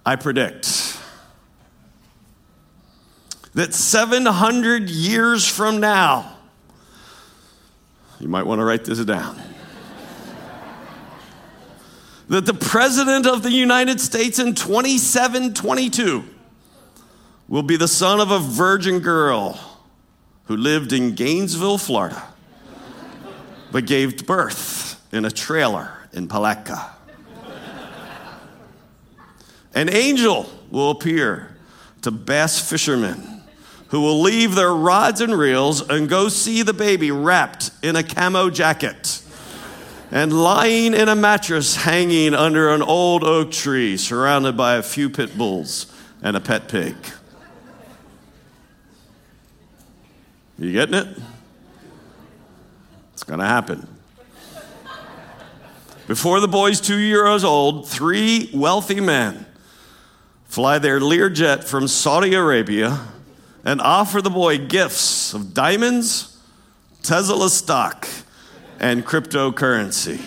I 0.06 0.16
predict 0.16 0.98
that 3.54 3.74
700 3.74 4.90
years 4.90 5.46
from 5.46 5.80
now, 5.80 6.38
you 8.22 8.28
might 8.28 8.46
want 8.46 8.60
to 8.60 8.66
write 8.66 8.86
this 8.86 9.04
down. 9.04 9.42
that 12.30 12.46
the 12.46 12.54
President 12.54 13.26
of 13.26 13.42
the 13.42 13.52
United 13.52 14.00
States 14.00 14.38
in 14.38 14.54
2722 14.54 16.24
will 17.48 17.64
be 17.64 17.76
the 17.76 17.88
son 17.88 18.20
of 18.20 18.30
a 18.30 18.40
virgin 18.40 19.00
girl 19.00 19.60
who 20.46 20.56
lived 20.56 20.94
in 20.94 21.16
Gainesville, 21.16 21.80
Florida, 21.80 22.24
but 23.72 23.86
gave 23.88 24.26
birth 24.28 25.02
in 25.12 25.26
a 25.26 25.32
trailer 25.32 25.92
in 26.14 26.28
Palatka. 26.28 26.92
An 29.74 29.90
angel 29.90 30.50
will 30.70 30.92
appear 30.92 31.56
to 32.04 32.12
bass 32.12 32.60
fishermen 32.70 33.41
who 33.92 34.00
will 34.00 34.22
leave 34.22 34.56
their 34.56 34.74
rods 34.74 35.20
and 35.20 35.38
reels 35.38 35.88
and 35.90 36.08
go 36.08 36.30
see 36.30 36.62
the 36.62 36.74
baby 36.74 37.12
wrapped 37.12 37.72
in 37.84 37.98
a 37.98 38.02
camo 38.02 38.50
jacket 38.50 39.22
and 40.12 40.32
lying 40.32 40.94
in 40.94 41.10
a 41.10 41.16
mattress 41.16 41.76
hanging 41.76 42.34
under 42.34 42.70
an 42.70 42.82
old 42.82 43.22
oak 43.26 43.52
tree 43.52 43.98
surrounded 43.98 44.56
by 44.56 44.76
a 44.76 44.82
few 44.82 45.10
pit 45.10 45.38
bulls 45.38 45.94
and 46.24 46.38
a 46.38 46.40
pet 46.40 46.70
pig. 46.70 46.96
You 50.58 50.72
getting 50.72 50.96
it? 50.96 51.08
It's 53.12 53.24
going 53.24 53.42
to 53.42 53.46
happen. 53.46 53.88
Before 56.08 56.40
the 56.40 56.48
boy's 56.48 56.80
two 56.80 56.98
years 56.98 57.44
old, 57.44 57.90
three 57.90 58.50
wealthy 58.54 59.02
men 59.02 59.46
fly 60.46 60.80
their 60.80 61.02
Learjet 61.02 61.66
from 61.66 61.90
Saudi 61.90 62.34
Arabia 62.36 63.00
and 63.64 63.82
offer 63.82 64.22
the 64.22 64.30
boy 64.30 64.58
gifts 64.58 65.34
of 65.34 65.54
diamonds, 65.54 66.38
Tesla 67.04 67.50
stock, 67.50 68.08
and 68.80 69.06
cryptocurrency. 69.06 70.22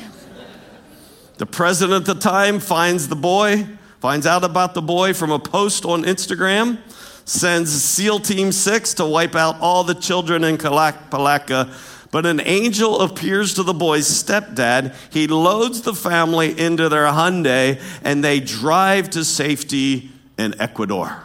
The 1.39 1.47
president 1.47 2.09
at 2.09 2.15
the 2.15 2.21
time 2.21 2.61
finds 2.61 3.09
the 3.09 3.17
boy, 3.17 3.67
finds 4.01 4.27
out 4.27 4.45
about 4.45 4.75
the 4.75 4.83
boy 4.83 5.13
from 5.15 5.33
a 5.33 5.39
post 5.39 5.85
on 5.85 6.05
Instagram, 6.05 6.79
sends 7.25 7.73
SEAL 7.73 8.21
Team 8.21 8.53
6 8.53 8.95
to 8.95 9.05
wipe 9.05 9.35
out 9.35 9.61
all 9.61 9.83
the 9.83 9.95
children 9.95 10.45
in 10.45 10.59
Palatka. 10.59 11.75
But 12.13 12.27
an 12.27 12.41
angel 12.41 13.01
appears 13.01 13.55
to 13.55 13.65
the 13.65 13.75
boy's 13.75 14.07
stepdad. 14.07 14.95
He 15.11 15.27
loads 15.27 15.83
the 15.83 15.95
family 15.95 16.57
into 16.57 16.89
their 16.89 17.07
Hyundai 17.07 17.83
and 18.05 18.23
they 18.23 18.39
drive 18.39 19.11
to 19.11 19.25
safety 19.25 20.13
in 20.39 20.61
Ecuador. 20.61 21.25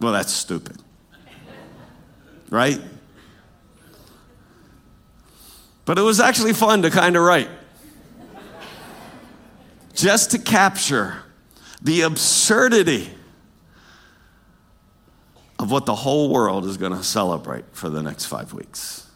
Well, 0.00 0.12
that's 0.12 0.32
stupid. 0.32 0.78
Right? 2.48 2.80
But 5.84 5.98
it 5.98 6.02
was 6.02 6.20
actually 6.20 6.54
fun 6.54 6.82
to 6.82 6.90
kind 6.90 7.16
of 7.16 7.22
write. 7.22 7.50
Just 9.94 10.30
to 10.30 10.38
capture 10.38 11.22
the 11.82 12.02
absurdity 12.02 13.10
of 15.58 15.70
what 15.70 15.84
the 15.84 15.94
whole 15.94 16.30
world 16.30 16.64
is 16.64 16.78
going 16.78 16.92
to 16.92 17.04
celebrate 17.04 17.64
for 17.72 17.90
the 17.90 18.02
next 18.02 18.24
five 18.24 18.54
weeks. 18.54 19.06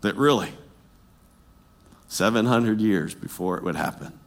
That 0.00 0.16
really, 0.16 0.52
700 2.08 2.80
years 2.80 3.14
before 3.14 3.56
it 3.56 3.62
would 3.62 3.76
happen. 3.76 4.18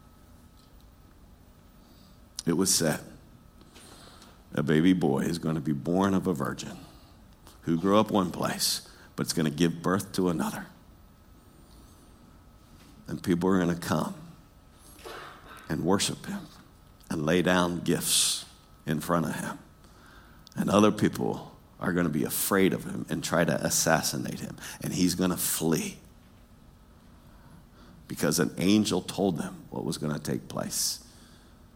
It 2.46 2.54
was 2.54 2.74
said 2.74 3.02
a 4.58 4.64
baby 4.64 4.92
boy 4.92 5.20
is 5.20 5.38
going 5.38 5.56
to 5.56 5.62
be 5.62 5.72
born 5.72 6.16
of 6.16 6.26
a 6.26 6.34
virgin 6.34 6.76
who 7.62 7.78
grew 7.78 8.00
up 8.00 8.10
one 8.10 8.32
place, 8.32 8.90
but 9.16 9.24
it's 9.24 9.34
going 9.34 9.50
to 9.50 9.56
give 9.56 9.84
birth 9.84 10.12
to 10.14 10.30
another. 10.30 10.66
And 13.08 13.22
people 13.22 13.50
are 13.50 13.60
going 13.60 13.74
to 13.74 13.80
come 13.80 14.16
and 15.70 15.84
worship 15.86 16.26
him 16.26 16.48
and 17.10 17.26
lay 17.26 17.42
down 17.42 17.82
gifts 17.82 18.46
in 18.86 19.00
front 19.00 19.28
of 19.28 19.36
him. 19.36 19.60
And 20.56 20.70
other 20.70 20.92
people 20.92 21.56
are 21.80 21.94
going 21.94 22.08
to 22.08 22.12
be 22.12 22.24
afraid 22.24 22.74
of 22.74 22.84
him 22.84 23.06
and 23.10 23.24
try 23.24 23.46
to 23.46 23.54
assassinate 23.64 24.40
him. 24.40 24.58
And 24.82 24.92
he's 24.92 25.14
going 25.14 25.30
to 25.30 25.38
flee 25.38 25.98
because 28.08 28.40
an 28.40 28.54
angel 28.58 29.02
told 29.02 29.38
them 29.38 29.64
what 29.70 29.86
was 29.86 30.00
going 30.00 30.14
to 30.14 30.20
take 30.20 30.48
place. 30.48 31.04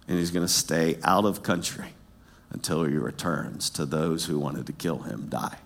And 0.08 0.18
he's 0.18 0.32
going 0.32 0.46
to 0.46 0.52
stay 0.52 0.98
out 1.04 1.26
of 1.26 1.44
country 1.44 1.94
until 2.52 2.84
he 2.84 2.96
returns 2.96 3.70
to 3.72 3.86
those 3.86 4.26
who 4.26 4.38
wanted 4.38 4.66
to 4.68 4.74
kill 4.74 5.00
him 5.00 5.28
die. 5.30 5.58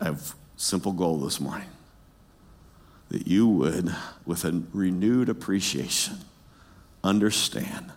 I 0.00 0.06
have 0.06 0.34
simple 0.56 0.92
goal 0.92 1.18
this 1.18 1.40
morning 1.40 1.68
that 3.08 3.26
you 3.26 3.46
would, 3.46 3.94
with 4.26 4.44
a 4.44 4.62
renewed 4.72 5.28
appreciation, 5.28 6.18
understand 7.04 7.92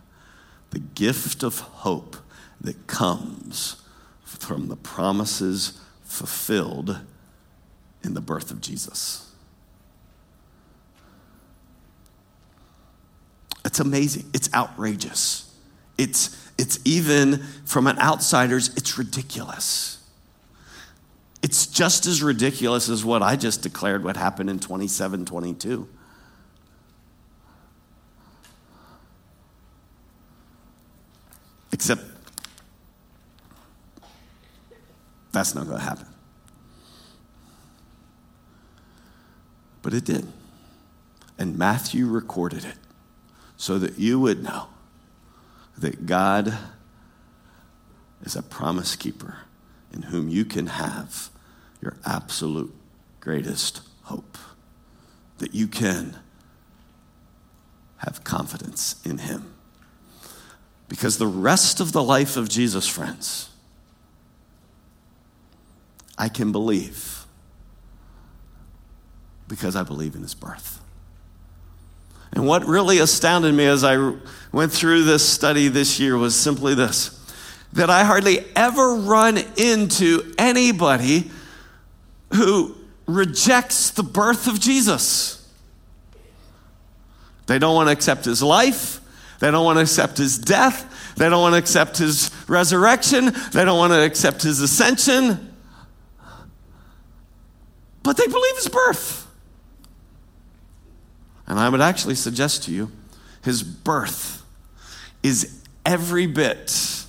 the 0.69 0.79
gift 0.79 1.41
of 1.41 1.59
hope 1.59 2.17
that 2.61 2.85
comes 2.85 3.77
from 4.23 4.67
the 4.67 4.75
promises 4.75 5.79
fulfilled 6.03 6.99
in 8.03 8.13
the 8.13 8.21
birth 8.21 8.51
of 8.51 8.61
Jesus. 8.61 9.24
It's 13.65 13.79
amazing. 13.79 14.29
It's 14.33 14.53
outrageous. 14.53 15.53
It's, 15.97 16.49
it's 16.57 16.79
even, 16.85 17.39
from 17.65 17.87
an 17.87 17.99
outsider's, 17.99 18.69
it's 18.75 18.97
ridiculous. 18.97 20.01
It's 21.41 21.67
just 21.67 22.05
as 22.05 22.23
ridiculous 22.23 22.87
as 22.89 23.03
what 23.03 23.21
I 23.21 23.35
just 23.35 23.63
declared 23.63 24.03
what 24.03 24.15
happened 24.15 24.49
in 24.49 24.59
27 24.59 25.25
22. 25.25 25.89
Except 31.71 32.01
That's 35.35 35.53
not 35.53 35.65
going 35.65 35.79
to 35.79 35.83
happen. 35.83 36.05
But 39.81 39.93
it 39.93 40.05
did. 40.05 40.25
And 41.37 41.57
Matthew 41.57 42.07
recorded 42.07 42.63
it 42.63 42.77
so 43.57 43.79
that 43.79 43.97
you 43.97 44.19
would 44.19 44.43
know 44.43 44.67
that 45.77 46.05
God 46.05 46.57
is 48.23 48.35
a 48.35 48.43
promise 48.43 48.95
keeper 48.95 49.37
in 49.93 50.03
whom 50.03 50.29
you 50.29 50.45
can 50.45 50.67
have 50.67 51.29
your 51.81 51.97
absolute 52.05 52.73
greatest 53.19 53.81
hope. 54.03 54.37
That 55.37 55.53
you 55.53 55.67
can 55.67 56.17
have 57.97 58.23
confidence 58.23 58.95
in 59.05 59.19
him. 59.19 59.53
Because 60.87 61.17
the 61.17 61.27
rest 61.27 61.79
of 61.79 61.91
the 61.91 62.03
life 62.03 62.37
of 62.37 62.47
Jesus, 62.47 62.87
friends, 62.87 63.49
I 66.17 66.29
can 66.29 66.51
believe 66.51 67.25
because 69.47 69.75
I 69.75 69.83
believe 69.83 70.15
in 70.15 70.21
his 70.21 70.33
birth. 70.33 70.81
And 72.35 72.45
what 72.45 72.65
really 72.65 72.99
astounded 72.99 73.55
me 73.55 73.65
as 73.65 73.83
I 73.83 74.13
went 74.51 74.71
through 74.71 75.03
this 75.03 75.27
study 75.27 75.69
this 75.69 75.99
year 75.99 76.17
was 76.17 76.35
simply 76.35 76.75
this 76.75 77.11
that 77.73 77.89
I 77.89 78.05
hardly 78.05 78.39
ever 78.55 78.95
run 78.95 79.37
into 79.57 80.33
anybody 80.37 81.29
who 82.33 82.73
rejects 83.05 83.89
the 83.89 84.03
birth 84.03 84.47
of 84.47 84.61
Jesus. 84.61 85.45
They 87.47 87.59
don't 87.59 87.75
want 87.75 87.89
to 87.89 87.91
accept 87.91 88.23
his 88.23 88.41
life. 88.41 89.01
They 89.39 89.51
don't 89.51 89.65
want 89.65 89.77
to 89.77 89.81
accept 89.81 90.17
his 90.17 90.37
death. 90.37 91.13
They 91.17 91.29
don't 91.29 91.41
want 91.41 91.53
to 91.53 91.59
accept 91.59 91.97
his 91.97 92.31
resurrection. 92.47 93.33
They 93.51 93.65
don't 93.65 93.77
want 93.77 93.91
to 93.91 94.01
accept 94.01 94.41
his 94.41 94.61
ascension. 94.61 95.53
But 98.03 98.15
they 98.15 98.27
believe 98.27 98.55
his 98.55 98.69
birth. 98.69 99.24
And 101.47 101.59
I 101.59 101.69
would 101.69 101.81
actually 101.81 102.15
suggest 102.15 102.63
to 102.63 102.71
you 102.71 102.91
his 103.43 103.61
birth 103.61 104.43
is 105.21 105.61
every 105.85 106.25
bit 106.25 107.05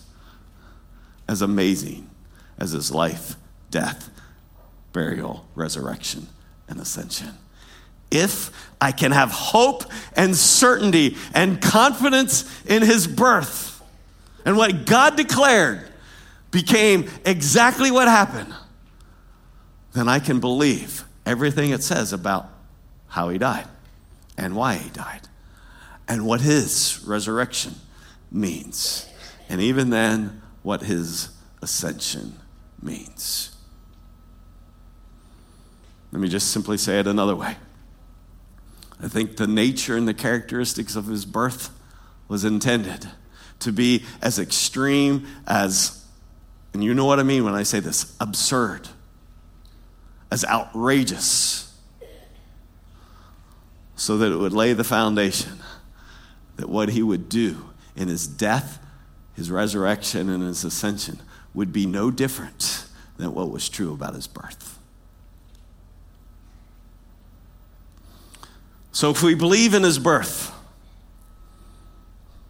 as 1.28 1.42
amazing 1.42 2.08
as 2.58 2.72
his 2.72 2.90
life, 2.90 3.36
death, 3.70 4.10
burial, 4.92 5.46
resurrection, 5.54 6.26
and 6.68 6.78
ascension. 6.80 7.30
If 8.10 8.50
I 8.80 8.92
can 8.92 9.12
have 9.12 9.30
hope 9.30 9.84
and 10.14 10.36
certainty 10.36 11.16
and 11.34 11.60
confidence 11.60 12.44
in 12.66 12.82
his 12.82 13.06
birth 13.06 13.82
and 14.44 14.56
what 14.56 14.86
God 14.86 15.16
declared 15.16 15.90
became 16.50 17.10
exactly 17.24 17.90
what 17.90 18.08
happened, 18.08 18.54
then 19.92 20.08
I 20.08 20.18
can 20.20 20.38
believe 20.38 21.04
everything 21.24 21.70
it 21.70 21.82
says 21.82 22.12
about 22.12 22.48
how 23.08 23.30
he 23.30 23.38
died 23.38 23.66
and 24.36 24.54
why 24.54 24.74
he 24.74 24.90
died 24.90 25.28
and 26.08 26.26
what 26.26 26.40
his 26.40 27.02
resurrection 27.06 27.74
means. 28.30 29.08
And 29.48 29.60
even 29.60 29.90
then, 29.90 30.42
what 30.62 30.82
his 30.82 31.30
ascension 31.62 32.34
means. 32.82 33.56
Let 36.12 36.20
me 36.20 36.28
just 36.28 36.50
simply 36.50 36.78
say 36.78 36.98
it 36.98 37.06
another 37.06 37.36
way. 37.36 37.56
I 39.02 39.08
think 39.08 39.36
the 39.36 39.46
nature 39.46 39.96
and 39.96 40.08
the 40.08 40.14
characteristics 40.14 40.96
of 40.96 41.06
his 41.06 41.24
birth 41.26 41.70
was 42.28 42.44
intended 42.44 43.08
to 43.60 43.72
be 43.72 44.04
as 44.22 44.38
extreme 44.38 45.26
as, 45.46 46.04
and 46.72 46.82
you 46.82 46.94
know 46.94 47.04
what 47.04 47.20
I 47.20 47.22
mean 47.22 47.44
when 47.44 47.54
I 47.54 47.62
say 47.62 47.80
this, 47.80 48.16
absurd, 48.20 48.88
as 50.30 50.44
outrageous, 50.44 51.65
so 53.96 54.18
that 54.18 54.30
it 54.30 54.36
would 54.36 54.52
lay 54.52 54.72
the 54.72 54.84
foundation 54.84 55.58
that 56.56 56.68
what 56.68 56.90
he 56.90 57.02
would 57.02 57.28
do 57.28 57.70
in 57.96 58.08
his 58.08 58.26
death 58.26 58.78
his 59.36 59.50
resurrection 59.50 60.30
and 60.30 60.42
his 60.42 60.64
ascension 60.64 61.20
would 61.52 61.72
be 61.72 61.86
no 61.86 62.10
different 62.10 62.86
than 63.18 63.34
what 63.34 63.50
was 63.50 63.68
true 63.68 63.92
about 63.92 64.14
his 64.14 64.26
birth. 64.26 64.78
So, 68.92 69.10
if 69.10 69.22
we 69.22 69.34
believe 69.34 69.74
in 69.74 69.82
his 69.82 69.98
birth, 69.98 70.50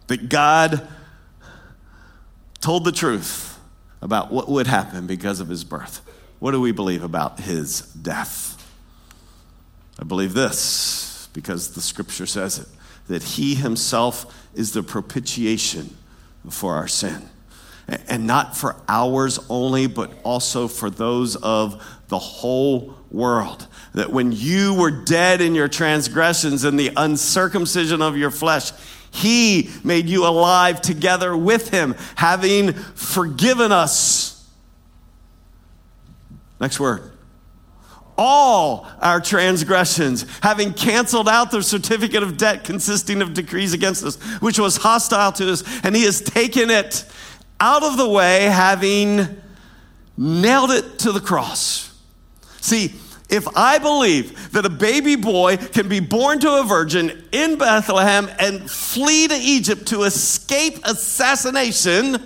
that 0.07 0.29
God 0.29 0.87
told 2.61 2.85
the 2.85 2.93
truth 2.93 3.59
about 4.01 4.31
what 4.31 4.47
would 4.47 4.67
happen 4.67 5.07
because 5.07 5.41
of 5.41 5.49
his 5.49 5.65
birth, 5.65 6.01
what 6.39 6.51
do 6.51 6.61
we 6.61 6.71
believe 6.71 7.03
about 7.03 7.41
his 7.41 7.81
death? 7.81 8.53
I 9.99 10.05
believe 10.05 10.33
this 10.33 11.16
because 11.37 11.75
the 11.75 11.81
scripture 11.81 12.25
says 12.25 12.57
it 12.57 12.67
that 13.07 13.21
he 13.21 13.53
himself 13.53 14.25
is 14.55 14.71
the 14.71 14.81
propitiation 14.81 15.95
for 16.49 16.73
our 16.73 16.87
sin. 16.87 17.29
And 18.09 18.25
not 18.25 18.57
for 18.57 18.75
ours 18.89 19.37
only, 19.47 19.85
but 19.85 20.11
also 20.23 20.67
for 20.67 20.89
those 20.89 21.35
of 21.35 22.01
the 22.07 22.17
whole 22.17 22.95
world. 23.11 23.67
That 23.93 24.11
when 24.11 24.31
you 24.31 24.73
were 24.73 24.89
dead 24.89 25.39
in 25.39 25.53
your 25.53 25.67
transgressions 25.67 26.63
and 26.63 26.79
the 26.79 26.91
uncircumcision 26.97 28.01
of 28.01 28.17
your 28.17 28.31
flesh, 28.31 28.71
he 29.11 29.69
made 29.83 30.09
you 30.09 30.25
alive 30.25 30.81
together 30.81 31.37
with 31.37 31.69
him, 31.69 31.93
having 32.15 32.73
forgiven 32.73 33.71
us. 33.71 34.43
Next 36.59 36.79
word 36.79 37.11
all 38.17 38.87
our 39.01 39.21
transgressions, 39.21 40.25
having 40.41 40.73
canceled 40.73 41.29
out 41.29 41.51
the 41.51 41.61
certificate 41.61 42.23
of 42.23 42.37
debt 42.37 42.63
consisting 42.63 43.21
of 43.21 43.33
decrees 43.33 43.73
against 43.73 44.03
us, 44.03 44.15
which 44.41 44.59
was 44.59 44.77
hostile 44.77 45.31
to 45.33 45.51
us, 45.51 45.63
and 45.83 45.95
he 45.95 46.03
has 46.03 46.21
taken 46.21 46.69
it 46.69 47.05
out 47.59 47.83
of 47.83 47.97
the 47.97 48.07
way, 48.07 48.43
having 48.45 49.41
nailed 50.17 50.71
it 50.71 50.99
to 50.99 51.11
the 51.11 51.19
cross. 51.19 51.93
See, 52.61 52.93
if 53.29 53.47
I 53.55 53.77
believe 53.77 54.51
that 54.53 54.65
a 54.65 54.69
baby 54.69 55.15
boy 55.15 55.57
can 55.57 55.89
be 55.89 55.99
born 55.99 56.39
to 56.39 56.61
a 56.61 56.63
virgin 56.63 57.25
in 57.31 57.57
Bethlehem 57.57 58.29
and 58.39 58.69
flee 58.69 59.27
to 59.27 59.35
Egypt 59.35 59.87
to 59.87 60.03
escape 60.03 60.79
assassination, 60.85 62.23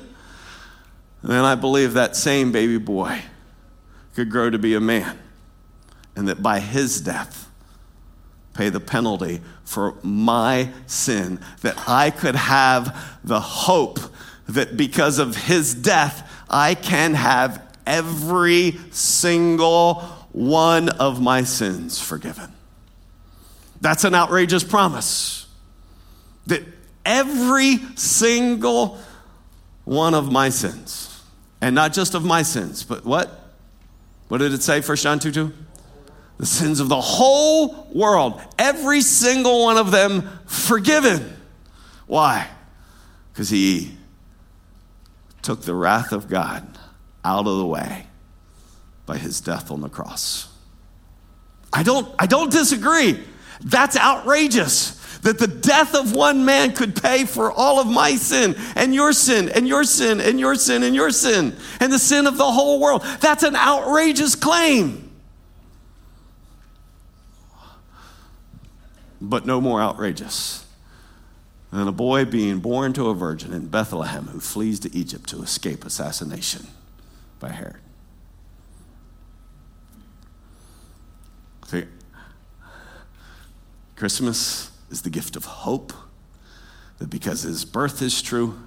then 1.23 1.43
I 1.43 1.55
believe 1.55 1.93
that 1.93 2.15
same 2.15 2.51
baby 2.51 2.77
boy 2.77 3.21
could 4.15 4.29
grow 4.29 4.49
to 4.49 4.59
be 4.59 4.75
a 4.75 4.79
man 4.79 5.17
and 6.15 6.27
that 6.27 6.43
by 6.43 6.59
his 6.59 7.01
death, 7.01 7.49
pay 8.53 8.69
the 8.69 8.79
penalty 8.79 9.41
for 9.63 9.95
my 10.03 10.69
sin, 10.85 11.39
that 11.61 11.87
I 11.87 12.09
could 12.09 12.35
have 12.35 13.19
the 13.23 13.39
hope 13.39 13.99
that 14.47 14.75
because 14.75 15.19
of 15.19 15.35
his 15.35 15.73
death, 15.73 16.29
I 16.49 16.75
can 16.75 17.13
have 17.13 17.61
every 17.85 18.77
single 18.91 19.95
one 20.31 20.89
of 20.89 21.21
my 21.21 21.43
sins 21.43 21.99
forgiven. 22.01 22.51
That's 23.79 24.03
an 24.03 24.13
outrageous 24.13 24.63
promise. 24.63 25.47
That 26.47 26.63
every 27.05 27.77
single 27.95 28.99
one 29.85 30.13
of 30.13 30.31
my 30.31 30.49
sins, 30.49 31.23
and 31.59 31.73
not 31.73 31.93
just 31.93 32.13
of 32.13 32.23
my 32.23 32.43
sins, 32.43 32.83
but 32.83 33.05
what? 33.05 33.53
What 34.27 34.37
did 34.37 34.53
it 34.53 34.61
say, 34.61 34.81
1 34.81 34.97
John 34.97 35.19
2 35.19 35.31
2? 35.31 35.53
The 36.41 36.47
sins 36.47 36.79
of 36.79 36.89
the 36.89 36.99
whole 36.99 37.87
world, 37.93 38.41
every 38.57 39.01
single 39.01 39.61
one 39.61 39.77
of 39.77 39.91
them 39.91 40.27
forgiven. 40.47 41.37
Why? 42.07 42.47
Because 43.31 43.47
he 43.47 43.95
took 45.43 45.61
the 45.61 45.75
wrath 45.75 46.11
of 46.11 46.27
God 46.27 46.79
out 47.23 47.45
of 47.45 47.57
the 47.59 47.65
way 47.67 48.07
by 49.05 49.19
his 49.19 49.39
death 49.39 49.69
on 49.69 49.81
the 49.81 49.87
cross. 49.87 50.51
I 51.71 51.83
don't, 51.83 52.11
I 52.17 52.25
don't 52.25 52.51
disagree. 52.51 53.23
That's 53.63 53.95
outrageous 53.95 54.99
that 55.19 55.37
the 55.37 55.45
death 55.45 55.93
of 55.93 56.15
one 56.15 56.43
man 56.43 56.73
could 56.73 56.99
pay 56.99 57.25
for 57.25 57.51
all 57.51 57.79
of 57.79 57.85
my 57.85 58.15
sin 58.15 58.55
and 58.75 58.95
your 58.95 59.13
sin 59.13 59.47
and 59.47 59.67
your 59.67 59.83
sin 59.83 60.19
and 60.19 60.39
your 60.39 60.55
sin 60.55 60.81
and 60.81 60.95
your 60.95 61.11
sin 61.11 61.55
and 61.79 61.93
the 61.93 61.99
sin 61.99 62.25
of 62.25 62.37
the 62.37 62.51
whole 62.51 62.79
world. 62.79 63.03
That's 63.19 63.43
an 63.43 63.55
outrageous 63.55 64.33
claim. 64.33 65.10
But 69.21 69.45
no 69.45 69.61
more 69.61 69.79
outrageous 69.79 70.65
than 71.71 71.87
a 71.87 71.91
boy 71.91 72.25
being 72.25 72.59
born 72.59 72.91
to 72.93 73.07
a 73.07 73.13
virgin 73.13 73.53
in 73.53 73.67
Bethlehem 73.67 74.25
who 74.27 74.39
flees 74.39 74.79
to 74.81 74.93
Egypt 74.95 75.29
to 75.29 75.41
escape 75.41 75.85
assassination 75.85 76.67
by 77.39 77.49
Herod. 77.49 77.77
See, 81.67 81.85
Christmas 83.95 84.71
is 84.89 85.03
the 85.03 85.09
gift 85.09 85.35
of 85.35 85.45
hope 85.45 85.93
that 86.97 87.09
because 87.09 87.43
his 87.43 87.63
birth 87.63 88.01
is 88.01 88.21
true, 88.21 88.59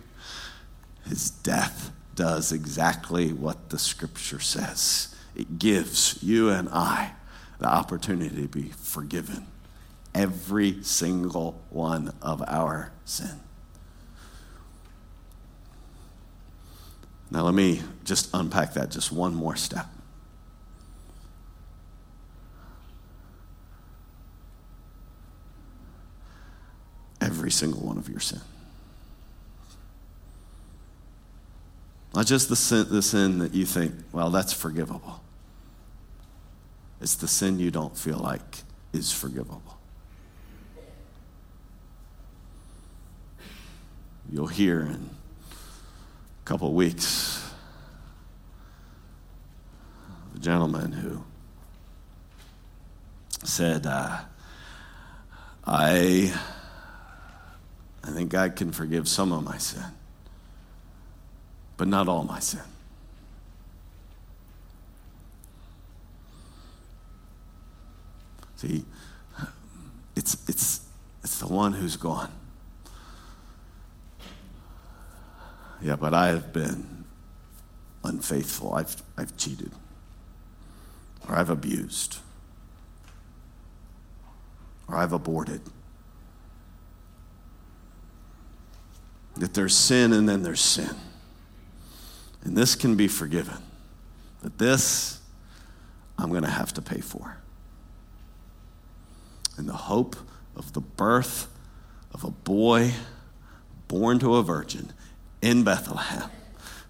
his 1.06 1.28
death 1.30 1.90
does 2.14 2.52
exactly 2.52 3.32
what 3.32 3.68
the 3.70 3.78
scripture 3.78 4.40
says. 4.40 5.14
It 5.36 5.58
gives 5.58 6.22
you 6.22 6.48
and 6.48 6.68
I 6.70 7.12
the 7.58 7.66
opportunity 7.66 8.42
to 8.42 8.48
be 8.48 8.70
forgiven 8.70 9.46
every 10.14 10.82
single 10.82 11.60
one 11.70 12.12
of 12.22 12.42
our 12.46 12.92
sin. 13.04 13.40
Now, 17.30 17.42
let 17.42 17.54
me 17.54 17.82
just 18.04 18.30
unpack 18.32 18.74
that 18.74 18.90
just 18.90 19.10
one 19.10 19.34
more 19.34 19.56
step. 19.56 19.86
Every 27.20 27.50
single 27.50 27.80
one 27.80 27.98
of 27.98 28.08
your 28.08 28.20
sin. 28.20 28.40
Not 32.14 32.26
just 32.26 32.48
the 32.48 32.54
sin, 32.54 32.86
the 32.88 33.02
sin 33.02 33.38
that 33.38 33.52
you 33.52 33.66
think, 33.66 33.94
well, 34.12 34.30
that's 34.30 34.52
forgivable. 34.52 35.20
It's 37.00 37.16
the 37.16 37.26
sin 37.26 37.58
you 37.58 37.72
don't 37.72 37.96
feel 37.96 38.18
like 38.18 38.58
is 38.92 39.10
forgivable. 39.10 39.78
You'll 44.30 44.46
hear 44.46 44.80
in 44.80 45.10
a 45.50 46.44
couple 46.44 46.68
of 46.68 46.74
weeks 46.74 47.42
the 50.32 50.40
gentleman 50.40 50.92
who 50.92 51.22
said, 53.44 53.86
uh, 53.86 54.18
I, 55.66 56.34
I 58.02 58.10
think 58.10 58.30
God 58.30 58.56
can 58.56 58.72
forgive 58.72 59.08
some 59.08 59.32
of 59.32 59.44
my 59.44 59.58
sin 59.58 59.84
but 61.76 61.88
not 61.88 62.08
all 62.08 62.24
my 62.24 62.38
sin. 62.40 62.60
See, 68.56 68.84
it's, 70.16 70.36
it's, 70.48 70.80
it's 71.22 71.38
the 71.38 71.48
one 71.48 71.72
who's 71.72 71.96
gone. 71.96 72.30
Yeah, 75.84 75.96
but 75.96 76.14
I 76.14 76.28
have 76.28 76.50
been 76.50 77.04
unfaithful. 78.02 78.72
I've, 78.72 78.96
I've 79.18 79.36
cheated. 79.36 79.70
Or 81.28 81.36
I've 81.36 81.50
abused. 81.50 82.20
Or 84.88 84.96
I've 84.96 85.12
aborted. 85.12 85.60
That 89.36 89.52
there's 89.52 89.76
sin 89.76 90.14
and 90.14 90.26
then 90.26 90.42
there's 90.42 90.62
sin. 90.62 90.96
And 92.44 92.56
this 92.56 92.74
can 92.74 92.96
be 92.96 93.06
forgiven. 93.06 93.58
But 94.42 94.56
this, 94.56 95.20
I'm 96.16 96.30
going 96.30 96.44
to 96.44 96.50
have 96.50 96.72
to 96.74 96.82
pay 96.82 97.02
for. 97.02 97.36
And 99.58 99.68
the 99.68 99.74
hope 99.74 100.16
of 100.56 100.72
the 100.72 100.80
birth 100.80 101.46
of 102.14 102.24
a 102.24 102.30
boy 102.30 102.92
born 103.86 104.18
to 104.20 104.36
a 104.36 104.42
virgin 104.42 104.90
in 105.44 105.62
Bethlehem 105.62 106.30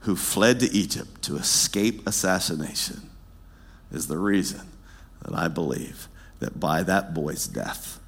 who 0.01 0.15
fled 0.15 0.61
to 0.61 0.71
Egypt 0.71 1.23
to 1.23 1.37
escape 1.37 2.07
assassination 2.07 3.11
is 3.91 4.07
the 4.07 4.19
reason 4.19 4.69
that 5.23 5.35
I 5.35 5.49
believe 5.49 6.09
that 6.39 6.61
by 6.61 6.83
that 6.83 7.15
boy's 7.15 7.47
death, 7.47 7.99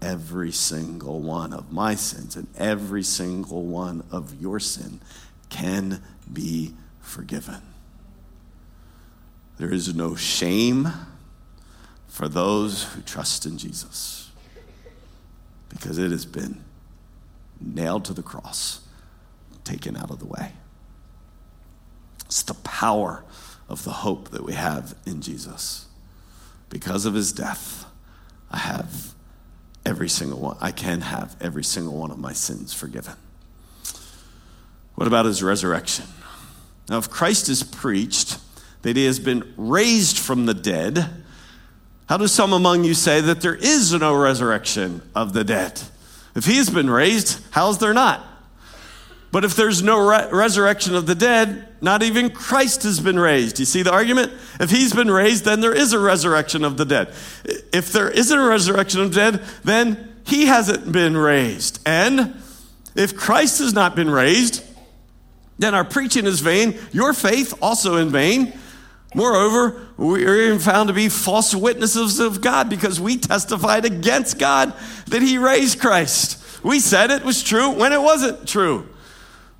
every 0.00 0.52
single 0.52 1.20
one 1.20 1.52
of 1.52 1.72
my 1.72 1.94
sins 1.94 2.36
and 2.36 2.46
every 2.56 3.02
single 3.02 3.64
one 3.64 4.04
of 4.12 4.40
your 4.40 4.60
sin 4.60 5.00
can 5.48 6.02
be 6.32 6.74
forgiven. 7.00 7.62
There 9.58 9.72
is 9.72 9.94
no 9.94 10.14
shame 10.14 10.92
for 12.06 12.28
those 12.28 12.84
who 12.84 13.02
trust 13.02 13.46
in 13.46 13.58
Jesus 13.58 14.30
because 15.68 15.98
it 15.98 16.10
has 16.10 16.24
been 16.24 16.62
nailed 17.60 18.04
to 18.04 18.14
the 18.14 18.22
cross, 18.22 18.80
taken 19.68 19.96
out 19.96 20.10
of 20.10 20.18
the 20.18 20.26
way. 20.26 20.52
It's 22.26 22.42
the 22.42 22.54
power 22.54 23.24
of 23.68 23.84
the 23.84 23.90
hope 23.90 24.30
that 24.30 24.44
we 24.44 24.54
have 24.54 24.94
in 25.06 25.20
Jesus. 25.20 25.86
Because 26.70 27.06
of 27.06 27.14
his 27.14 27.32
death, 27.32 27.86
I 28.50 28.58
have 28.58 29.14
every 29.84 30.08
single 30.08 30.38
one, 30.38 30.56
I 30.60 30.70
can 30.70 31.00
have 31.02 31.36
every 31.40 31.64
single 31.64 31.96
one 31.96 32.10
of 32.10 32.18
my 32.18 32.32
sins 32.32 32.74
forgiven. 32.74 33.14
What 34.94 35.06
about 35.06 35.26
his 35.26 35.42
resurrection? 35.42 36.06
Now, 36.88 36.98
if 36.98 37.10
Christ 37.10 37.48
is 37.48 37.62
preached 37.62 38.38
that 38.82 38.96
he 38.96 39.04
has 39.04 39.18
been 39.18 39.54
raised 39.56 40.18
from 40.18 40.46
the 40.46 40.54
dead, 40.54 41.08
how 42.08 42.16
do 42.16 42.26
some 42.26 42.52
among 42.52 42.84
you 42.84 42.94
say 42.94 43.20
that 43.20 43.40
there 43.42 43.54
is 43.54 43.92
no 43.92 44.14
resurrection 44.14 45.02
of 45.14 45.34
the 45.34 45.44
dead? 45.44 45.80
If 46.34 46.46
he 46.46 46.56
has 46.56 46.70
been 46.70 46.88
raised, 46.88 47.44
how's 47.50 47.78
there 47.78 47.94
not? 47.94 48.24
But 49.30 49.44
if 49.44 49.56
there's 49.56 49.82
no 49.82 50.08
re- 50.08 50.28
resurrection 50.32 50.94
of 50.94 51.06
the 51.06 51.14
dead, 51.14 51.68
not 51.80 52.02
even 52.02 52.30
Christ 52.30 52.82
has 52.84 52.98
been 52.98 53.18
raised. 53.18 53.58
You 53.58 53.66
see 53.66 53.82
the 53.82 53.92
argument? 53.92 54.32
If 54.58 54.70
he's 54.70 54.92
been 54.92 55.10
raised, 55.10 55.44
then 55.44 55.60
there 55.60 55.74
is 55.74 55.92
a 55.92 55.98
resurrection 55.98 56.64
of 56.64 56.76
the 56.76 56.84
dead. 56.84 57.08
If 57.72 57.92
there 57.92 58.10
isn't 58.10 58.38
a 58.38 58.46
resurrection 58.46 59.02
of 59.02 59.12
the 59.12 59.16
dead, 59.16 59.44
then 59.64 60.16
he 60.24 60.46
hasn't 60.46 60.90
been 60.90 61.16
raised. 61.16 61.80
And 61.86 62.40
if 62.94 63.16
Christ 63.16 63.58
has 63.58 63.72
not 63.72 63.94
been 63.94 64.10
raised, 64.10 64.64
then 65.58 65.74
our 65.74 65.84
preaching 65.84 66.26
is 66.26 66.40
vain, 66.40 66.78
your 66.92 67.12
faith 67.12 67.54
also 67.60 67.96
in 67.96 68.10
vain. 68.10 68.52
Moreover, 69.14 69.88
we 69.96 70.26
are 70.26 70.36
even 70.36 70.58
found 70.58 70.88
to 70.88 70.94
be 70.94 71.08
false 71.08 71.54
witnesses 71.54 72.20
of 72.20 72.40
God 72.40 72.68
because 72.68 73.00
we 73.00 73.16
testified 73.16 73.84
against 73.84 74.38
God 74.38 74.74
that 75.06 75.22
He 75.22 75.38
raised 75.38 75.80
Christ. 75.80 76.44
We 76.62 76.80
said 76.80 77.10
it 77.10 77.24
was 77.24 77.42
true 77.42 77.70
when 77.70 77.92
it 77.92 78.02
wasn't 78.02 78.46
true, 78.46 78.88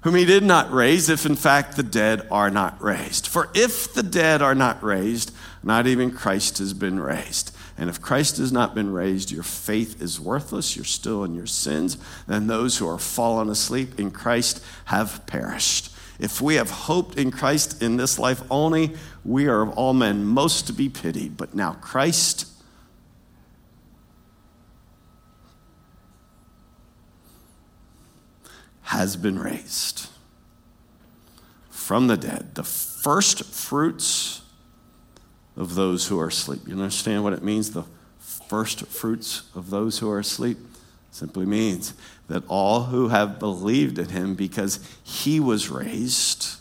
whom 0.09 0.17
He 0.17 0.25
did 0.25 0.43
not 0.43 0.73
raise, 0.73 1.11
if 1.11 1.27
in 1.27 1.37
fact 1.37 1.77
the 1.77 1.83
dead 1.83 2.27
are 2.31 2.49
not 2.49 2.83
raised. 2.83 3.27
For 3.27 3.51
if 3.55 3.93
the 3.93 4.03
dead 4.03 4.41
are 4.41 4.55
not 4.55 4.83
raised, 4.83 5.35
not 5.63 5.87
even 5.87 6.13
Christ 6.13 6.57
has 6.59 6.73
been 6.73 6.99
raised. 6.99 7.55
And 7.77 7.91
if 7.91 8.01
Christ 8.01 8.39
has 8.39 8.51
not 8.51 8.75
been 8.75 8.91
raised, 8.91 9.31
your 9.31 9.43
faith 9.43 10.01
is 10.01 10.19
worthless. 10.19 10.77
You're 10.77 10.87
still 10.87 11.25
in 11.25 11.35
your 11.35 11.45
sins. 11.45 11.99
Then 12.27 12.47
those 12.47 12.79
who 12.79 12.89
are 12.89 12.99
fallen 12.99 13.51
asleep 13.51 14.01
in 14.01 14.11
Christ 14.11 14.65
have 14.87 15.27
perished. 15.27 15.91
If 16.19 16.41
we 16.41 16.55
have 16.55 16.71
hoped 16.71 17.19
in 17.19 17.31
Christ 17.31 17.83
in 17.83 17.99
this 17.99 18.19
life 18.19 18.41
only, 18.51 18.95
we 19.27 19.47
are 19.47 19.61
of 19.61 19.73
all 19.73 19.93
men 19.93 20.25
most 20.25 20.67
to 20.69 20.73
be 20.73 20.89
pitied. 20.89 21.37
But 21.37 21.55
now 21.55 21.73
Christ 21.83 22.47
has 28.89 29.17
been 29.17 29.39
raised 29.39 30.09
from 31.69 32.07
the 32.07 32.17
dead, 32.17 32.55
the 32.55 32.63
first 32.63 33.45
fruits 33.45 34.41
of 35.59 35.75
those 35.75 36.07
who 36.07 36.19
are 36.19 36.29
asleep. 36.29 36.63
You 36.67 36.73
understand 36.73 37.23
what 37.23 37.35
it 37.35 37.43
means? 37.43 37.73
The 37.73 37.85
first 38.19 38.87
fruits 38.87 39.43
of 39.55 39.69
those 39.69 39.99
who 39.99 40.11
are 40.11 40.19
asleep 40.19 40.57
simply 41.11 41.45
means 41.45 41.93
that 42.29 42.43
all 42.49 42.85
who 42.85 43.09
have 43.09 43.39
believed 43.39 43.99
in 43.99 44.09
him 44.09 44.35
because 44.35 44.81
he 45.03 45.39
was 45.39 45.69
raised, 45.69 46.57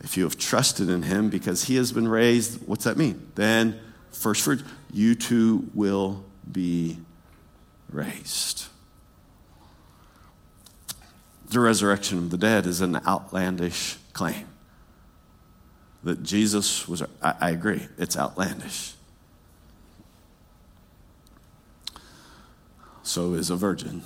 if 0.00 0.16
you 0.16 0.24
have 0.24 0.36
trusted 0.36 0.88
in 0.88 1.02
him 1.02 1.30
because 1.30 1.64
he 1.64 1.76
has 1.76 1.92
been 1.92 2.08
raised, 2.08 2.66
what's 2.66 2.84
that 2.84 2.96
mean? 2.96 3.30
Then, 3.36 3.78
first 4.10 4.42
fruit, 4.42 4.64
you 4.92 5.14
too 5.14 5.70
will 5.74 6.24
be 6.50 6.98
raised. 7.88 8.66
The 11.54 11.60
resurrection 11.60 12.18
of 12.18 12.30
the 12.30 12.36
dead 12.36 12.66
is 12.66 12.80
an 12.80 12.96
outlandish 13.06 13.96
claim 14.12 14.48
that 16.02 16.24
Jesus 16.24 16.88
was, 16.88 17.00
I, 17.22 17.34
I 17.40 17.50
agree, 17.50 17.86
it's 17.96 18.16
outlandish. 18.16 18.94
So 23.04 23.34
is 23.34 23.50
a 23.50 23.56
virgin 23.56 24.02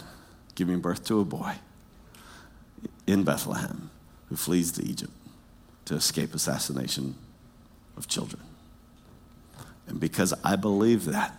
giving 0.57 0.81
birth 0.81 1.07
to 1.07 1.21
a 1.21 1.25
boy 1.25 1.55
in 3.07 3.25
Bethlehem 3.25 3.89
who 4.29 4.37
flees 4.37 4.71
to 4.73 4.85
Egypt 4.85 5.15
to 5.87 5.95
escape 5.95 6.35
assassination 6.35 7.15
of 7.97 8.09
children. 8.09 8.43
And 9.87 9.99
because 9.99 10.35
I 10.45 10.57
believe 10.57 11.07
that, 11.07 11.35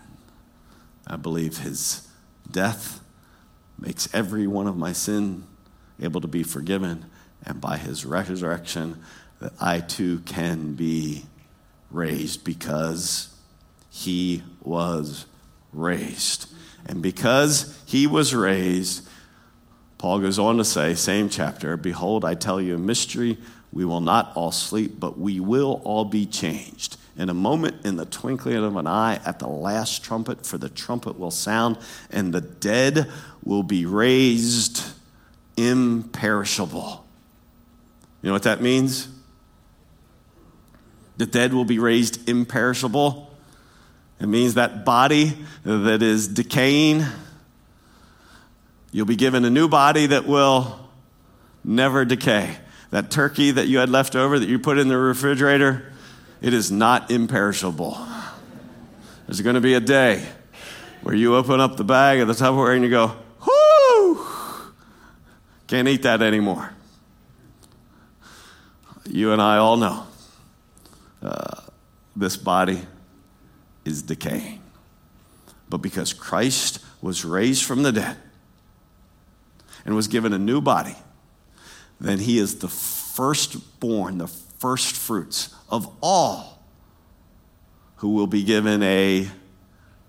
I 1.06 1.18
believe 1.18 1.60
his 1.60 2.08
death 2.50 3.00
makes 3.78 4.12
every 4.12 4.48
one 4.48 4.66
of 4.66 4.76
my 4.76 4.92
sin 4.92 5.44
able 6.02 6.22
to 6.22 6.28
be 6.28 6.44
forgiven, 6.44 7.06
and 7.46 7.62
by 7.62 7.78
his 7.78 8.06
resurrection, 8.06 9.02
that 9.40 9.54
I 9.60 9.80
too 9.80 10.20
can 10.20 10.74
be 10.74 11.26
raised 11.92 12.44
because 12.44 13.34
he 13.90 14.44
was 14.62 15.26
raised. 15.74 16.52
And 16.86 17.02
because 17.02 17.82
he 17.86 18.08
was 18.08 18.34
raised, 18.34 19.08
Paul 19.98 20.20
goes 20.20 20.40
on 20.40 20.58
to 20.58 20.66
say, 20.66 20.96
same 20.96 21.30
chapter, 21.30 21.78
Behold, 21.78 22.24
I 22.24 22.36
tell 22.36 22.62
you 22.62 22.76
a 22.76 22.80
mystery. 22.80 23.38
We 23.72 23.86
will 23.86 24.02
not 24.02 24.32
all 24.36 24.52
sleep, 24.52 25.00
but 25.00 25.20
we 25.20 25.40
will 25.40 25.82
all 25.84 26.06
be 26.06 26.26
changed. 26.26 26.98
In 27.18 27.30
a 27.30 27.34
moment, 27.34 27.86
in 27.86 27.98
the 27.98 28.06
twinkling 28.06 28.56
of 28.56 28.78
an 28.78 28.88
eye, 28.88 29.20
at 29.26 29.40
the 29.40 29.48
last 29.48 30.04
trumpet, 30.04 30.46
for 30.46 30.58
the 30.58 30.70
trumpet 30.70 31.20
will 31.20 31.32
sound, 31.32 31.78
and 32.10 32.34
the 32.34 32.42
dead 32.42 33.12
will 33.44 33.64
be 33.64 33.86
raised 33.86 34.82
imperishable. 35.68 37.06
You 38.22 38.28
know 38.28 38.34
what 38.34 38.44
that 38.44 38.62
means? 38.62 39.08
The 41.18 41.26
dead 41.26 41.54
will 41.54 41.66
be 41.66 41.80
raised 41.80 42.30
imperishable. 42.30 43.30
It 44.20 44.28
means 44.28 44.56
that 44.56 44.86
body 44.86 45.38
that 45.64 46.02
is 46.02 46.28
decaying, 46.28 47.04
you'll 48.92 49.06
be 49.06 49.16
given 49.16 49.46
a 49.46 49.50
new 49.50 49.68
body 49.68 50.08
that 50.08 50.26
will 50.26 50.80
never 51.64 52.06
decay. 52.06 52.58
That 52.92 53.12
turkey 53.12 53.52
that 53.52 53.68
you 53.68 53.80
had 53.80 53.90
left 53.90 54.16
over 54.16 54.40
that 54.40 54.50
you 54.50 54.60
put 54.60 54.78
in 54.78 54.88
the 54.88 54.98
refrigerator, 54.98 55.92
it 56.42 56.54
is 56.54 56.72
not 56.72 57.12
imperishable. 57.12 57.98
There's 59.28 59.42
going 59.42 59.56
to 59.56 59.62
be 59.62 59.76
a 59.76 59.80
day 59.80 60.26
where 61.02 61.16
you 61.16 61.36
open 61.36 61.60
up 61.60 61.78
the 61.78 61.84
bag 61.84 62.20
of 62.20 62.28
the 62.28 62.34
Tupperware 62.34 62.76
and 62.76 62.84
you 62.84 62.90
go, 62.90 63.16
can't 65.70 65.88
eat 65.88 66.02
that 66.02 66.24
anymore. 66.24 66.74
You 69.08 69.32
and 69.34 69.42
I 69.42 69.58
all 69.58 69.78
know 69.78 70.08
uh, 71.22 71.62
this 72.16 72.36
body 72.38 72.82
is 73.86 74.02
decaying. 74.02 74.64
But 75.70 75.78
because 75.78 76.12
Christ 76.12 76.80
was 77.04 77.24
raised 77.24 77.64
from 77.64 77.84
the 77.84 77.92
dead 77.92 78.18
and 79.86 79.96
was 79.96 80.08
given 80.08 80.34
a 80.34 80.40
new 80.40 80.60
body, 80.60 80.96
then 82.02 82.18
he 82.18 82.40
is 82.40 82.58
the 82.58 82.68
firstborn, 82.68 84.18
the 84.18 84.28
first 84.28 84.96
fruits 84.96 85.54
of 85.70 85.88
all 86.02 86.64
who 87.98 88.10
will 88.10 88.28
be 88.28 88.44
given 88.44 88.82
a 88.82 89.30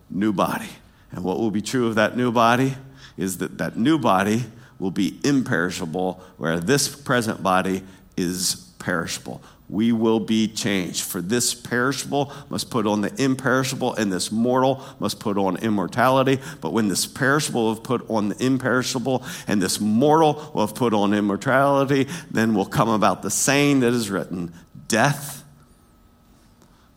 new 0.08 0.32
body. 0.32 0.70
And 1.12 1.22
what 1.22 1.38
will 1.38 1.50
be 1.50 1.60
true 1.60 1.86
of 1.86 1.96
that 1.96 2.16
new 2.16 2.32
body 2.32 2.76
is 3.18 3.38
that 3.38 3.58
that 3.58 3.76
new 3.76 3.98
body 3.98 4.44
will 4.80 4.90
be 4.90 5.20
imperishable, 5.22 6.20
where 6.36 6.58
this 6.58 6.88
present 6.88 7.42
body 7.42 7.82
is 8.16 8.72
perishable 8.80 9.40
we 9.70 9.92
will 9.92 10.20
be 10.20 10.48
changed. 10.48 11.02
For 11.02 11.22
this 11.22 11.54
perishable 11.54 12.32
must 12.50 12.70
put 12.70 12.86
on 12.86 13.00
the 13.02 13.22
imperishable, 13.22 13.94
and 13.94 14.12
this 14.12 14.32
mortal 14.32 14.84
must 14.98 15.20
put 15.20 15.38
on 15.38 15.56
immortality. 15.58 16.40
But 16.60 16.72
when 16.72 16.88
this 16.88 17.06
perishable 17.06 17.64
will 17.64 17.74
have 17.74 17.84
put 17.84 18.08
on 18.10 18.30
the 18.30 18.44
imperishable, 18.44 19.24
and 19.46 19.62
this 19.62 19.80
mortal 19.80 20.50
will 20.52 20.66
have 20.66 20.74
put 20.74 20.92
on 20.92 21.14
immortality, 21.14 22.08
then 22.30 22.54
will 22.54 22.66
come 22.66 22.88
about 22.88 23.22
the 23.22 23.30
saying 23.30 23.80
that 23.80 23.92
is 23.92 24.10
written 24.10 24.52
Death 24.88 25.44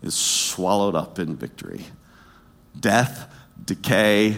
is 0.02 0.16
swallowed 0.16 0.96
up 0.96 1.20
in 1.20 1.36
victory. 1.36 1.86
Death, 2.78 3.32
decay, 3.64 4.36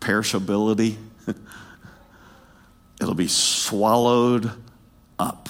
perishability, 0.00 0.96
be 3.18 3.28
swallowed 3.28 4.50
up 5.18 5.48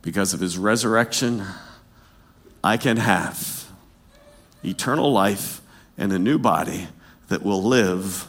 because 0.00 0.32
of 0.32 0.38
his 0.38 0.56
resurrection, 0.56 1.44
I 2.62 2.76
can 2.76 2.96
have 2.96 3.66
eternal 4.64 5.12
life 5.12 5.60
and 5.98 6.12
a 6.12 6.18
new 6.18 6.38
body 6.38 6.86
that 7.26 7.42
will 7.42 7.62
live 7.62 8.28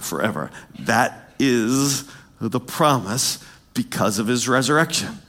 forever. 0.00 0.50
That 0.80 1.32
is 1.38 2.10
the 2.40 2.58
promise 2.58 3.38
because 3.72 4.18
of 4.18 4.26
his 4.26 4.48
resurrection. 4.48 5.20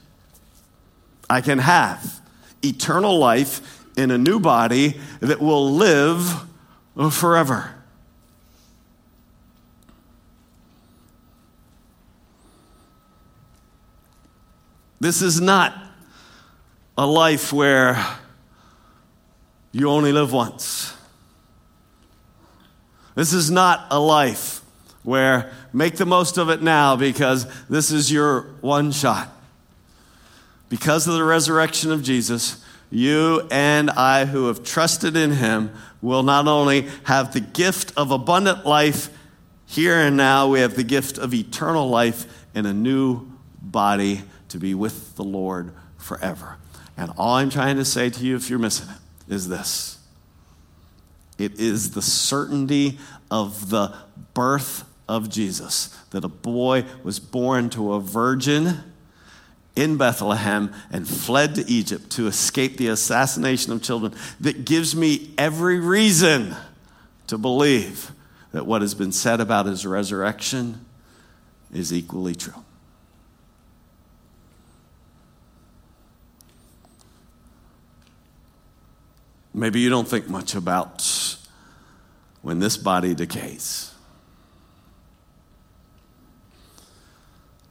I 1.30 1.40
can 1.42 1.60
have 1.60 2.20
eternal 2.64 3.16
life 3.18 3.84
in 3.96 4.10
a 4.10 4.18
new 4.18 4.40
body 4.40 5.00
that 5.20 5.40
will 5.40 5.70
live 5.70 6.44
forever. 7.12 7.72
This 15.04 15.20
is 15.20 15.38
not 15.38 15.74
a 16.96 17.06
life 17.06 17.52
where 17.52 18.02
you 19.70 19.90
only 19.90 20.12
live 20.12 20.32
once. 20.32 20.96
This 23.14 23.34
is 23.34 23.50
not 23.50 23.86
a 23.90 24.00
life 24.00 24.62
where 25.02 25.52
make 25.74 25.96
the 25.96 26.06
most 26.06 26.38
of 26.38 26.48
it 26.48 26.62
now 26.62 26.96
because 26.96 27.46
this 27.66 27.90
is 27.90 28.10
your 28.10 28.44
one 28.62 28.92
shot. 28.92 29.28
Because 30.70 31.06
of 31.06 31.12
the 31.16 31.24
resurrection 31.24 31.92
of 31.92 32.02
Jesus, 32.02 32.64
you 32.90 33.46
and 33.50 33.90
I 33.90 34.24
who 34.24 34.46
have 34.46 34.64
trusted 34.64 35.18
in 35.18 35.32
him 35.32 35.70
will 36.00 36.22
not 36.22 36.48
only 36.48 36.88
have 37.02 37.34
the 37.34 37.40
gift 37.40 37.92
of 37.94 38.10
abundant 38.10 38.64
life 38.64 39.10
here 39.66 39.98
and 39.98 40.16
now, 40.16 40.48
we 40.48 40.60
have 40.60 40.76
the 40.76 40.82
gift 40.82 41.18
of 41.18 41.34
eternal 41.34 41.90
life 41.90 42.46
in 42.54 42.64
a 42.64 42.72
new 42.72 43.30
body 43.60 44.22
to 44.54 44.60
be 44.60 44.72
with 44.72 45.16
the 45.16 45.24
Lord 45.24 45.72
forever. 45.98 46.58
And 46.96 47.10
all 47.18 47.34
I'm 47.34 47.50
trying 47.50 47.74
to 47.78 47.84
say 47.84 48.08
to 48.08 48.24
you, 48.24 48.36
if 48.36 48.48
you're 48.48 48.60
missing 48.60 48.88
it, 48.88 49.34
is 49.34 49.48
this 49.48 49.98
it 51.36 51.58
is 51.58 51.90
the 51.90 52.00
certainty 52.00 53.00
of 53.32 53.70
the 53.70 53.92
birth 54.32 54.84
of 55.08 55.28
Jesus, 55.28 55.88
that 56.10 56.22
a 56.24 56.28
boy 56.28 56.84
was 57.02 57.18
born 57.18 57.68
to 57.70 57.94
a 57.94 58.00
virgin 58.00 58.76
in 59.74 59.96
Bethlehem 59.96 60.72
and 60.92 61.08
fled 61.08 61.56
to 61.56 61.68
Egypt 61.68 62.10
to 62.10 62.28
escape 62.28 62.76
the 62.76 62.86
assassination 62.86 63.72
of 63.72 63.82
children, 63.82 64.14
that 64.38 64.64
gives 64.64 64.94
me 64.94 65.34
every 65.36 65.80
reason 65.80 66.54
to 67.26 67.36
believe 67.36 68.12
that 68.52 68.66
what 68.66 68.82
has 68.82 68.94
been 68.94 69.10
said 69.10 69.40
about 69.40 69.66
his 69.66 69.84
resurrection 69.84 70.84
is 71.72 71.92
equally 71.92 72.36
true. 72.36 72.63
Maybe 79.56 79.78
you 79.78 79.88
don't 79.88 80.08
think 80.08 80.28
much 80.28 80.56
about 80.56 81.38
when 82.42 82.58
this 82.58 82.76
body 82.76 83.14
decays. 83.14 83.94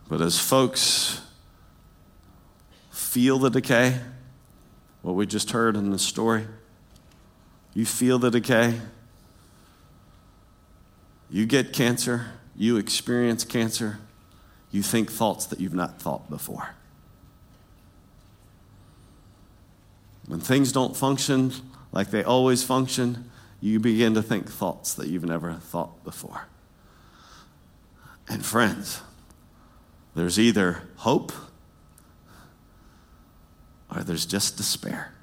But 0.08 0.22
as 0.22 0.39
folks 0.39 1.22
feel 2.89 3.38
the 3.38 3.50
decay, 3.50 4.00
what 5.02 5.15
we 5.15 5.26
just 5.26 5.52
heard 5.52 5.76
in 5.76 5.91
the 5.91 6.00
story, 6.00 6.48
you 7.74 7.86
feel 7.86 8.17
the 8.17 8.32
decay, 8.32 8.80
you 11.30 11.46
get 11.46 11.74
cancer, 11.74 12.28
you 12.56 12.78
experience 12.78 13.43
cancer, 13.43 14.00
you 14.72 14.84
think 14.84 15.12
thoughts 15.12 15.48
that 15.48 15.60
you've 15.60 15.74
not 15.74 16.00
thought 16.02 16.30
before. 16.30 16.76
When 20.28 20.39
things 20.39 20.72
don't 20.72 20.96
function 20.96 21.52
like 21.93 22.10
they 22.12 22.23
always 22.23 22.63
function, 22.63 23.29
you 23.62 23.79
begin 23.79 24.13
to 24.15 24.21
think 24.21 24.49
thoughts 24.49 24.93
that 24.95 25.08
you've 25.08 25.23
never 25.23 25.53
thought 25.53 26.03
before. 26.03 26.47
And 28.27 28.43
friends, 28.43 29.01
there's 30.15 30.38
either 30.38 30.84
hope 30.97 31.32
or 33.93 34.03
there's 34.03 34.25
just 34.25 34.58
despair. 34.58 35.13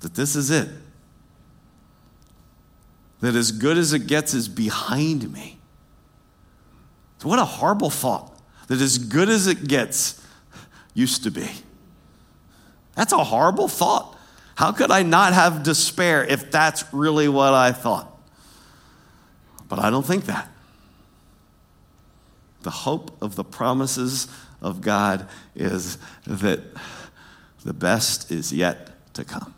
That 0.00 0.14
this 0.14 0.36
is 0.36 0.50
it. 0.50 0.68
That 3.20 3.36
as 3.36 3.52
good 3.52 3.78
as 3.78 3.92
it 3.92 4.06
gets 4.06 4.34
is 4.34 4.48
behind 4.48 5.32
me. 5.32 5.58
What 7.22 7.38
a 7.38 7.44
horrible 7.44 7.90
thought 7.90 8.36
that 8.66 8.80
as 8.80 8.98
good 8.98 9.28
as 9.28 9.46
it 9.46 9.68
gets 9.68 10.20
used 10.92 11.22
to 11.22 11.30
be. 11.30 11.48
That's 12.96 13.12
a 13.12 13.22
horrible 13.22 13.68
thought. 13.68 14.11
How 14.54 14.72
could 14.72 14.90
I 14.90 15.02
not 15.02 15.32
have 15.32 15.62
despair 15.62 16.24
if 16.24 16.50
that's 16.50 16.84
really 16.92 17.28
what 17.28 17.54
I 17.54 17.72
thought? 17.72 18.08
But 19.68 19.78
I 19.78 19.90
don't 19.90 20.04
think 20.04 20.26
that. 20.26 20.48
The 22.62 22.70
hope 22.70 23.20
of 23.22 23.34
the 23.34 23.44
promises 23.44 24.28
of 24.60 24.80
God 24.80 25.26
is 25.56 25.98
that 26.26 26.60
the 27.64 27.72
best 27.72 28.30
is 28.30 28.52
yet 28.52 28.90
to 29.14 29.24
come. 29.24 29.54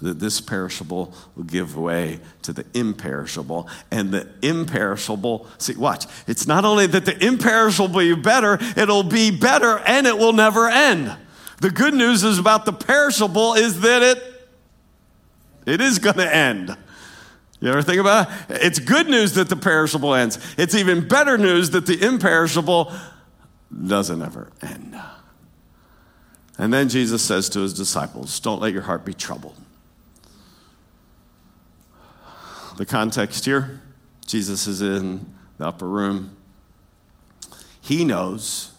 That 0.00 0.20
this 0.20 0.40
perishable 0.40 1.12
will 1.34 1.44
give 1.44 1.76
way 1.76 2.20
to 2.42 2.52
the 2.52 2.64
imperishable, 2.72 3.68
and 3.90 4.12
the 4.12 4.28
imperishable, 4.42 5.48
see, 5.58 5.74
watch, 5.74 6.06
it's 6.28 6.46
not 6.46 6.64
only 6.64 6.86
that 6.86 7.04
the 7.04 7.26
imperishable 7.26 7.88
will 7.88 8.14
be 8.14 8.22
better, 8.22 8.58
it'll 8.76 9.02
be 9.02 9.32
better 9.32 9.78
and 9.78 10.06
it 10.06 10.16
will 10.16 10.32
never 10.32 10.68
end. 10.68 11.16
The 11.60 11.70
good 11.70 11.94
news 11.94 12.22
is 12.22 12.38
about 12.38 12.64
the 12.64 12.72
perishable 12.72 13.54
is 13.54 13.80
that 13.80 14.02
it, 14.02 14.22
it 15.66 15.80
is 15.80 15.98
going 15.98 16.16
to 16.16 16.34
end. 16.34 16.76
You 17.60 17.70
ever 17.70 17.82
think 17.82 18.00
about 18.00 18.30
it? 18.48 18.58
It's 18.62 18.78
good 18.78 19.08
news 19.08 19.34
that 19.34 19.48
the 19.48 19.56
perishable 19.56 20.14
ends. 20.14 20.38
It's 20.56 20.74
even 20.74 21.08
better 21.08 21.36
news 21.36 21.70
that 21.70 21.86
the 21.86 22.00
imperishable 22.00 22.92
doesn't 23.86 24.22
ever 24.22 24.52
end. 24.62 25.00
And 26.56 26.72
then 26.72 26.88
Jesus 26.88 27.22
says 27.22 27.48
to 27.50 27.60
his 27.60 27.74
disciples, 27.74 28.38
Don't 28.38 28.60
let 28.60 28.72
your 28.72 28.82
heart 28.82 29.04
be 29.04 29.14
troubled. 29.14 29.56
The 32.76 32.86
context 32.86 33.44
here 33.44 33.82
Jesus 34.24 34.68
is 34.68 34.80
in 34.82 35.34
the 35.56 35.66
upper 35.66 35.88
room. 35.88 36.36
He 37.80 38.04
knows. 38.04 38.72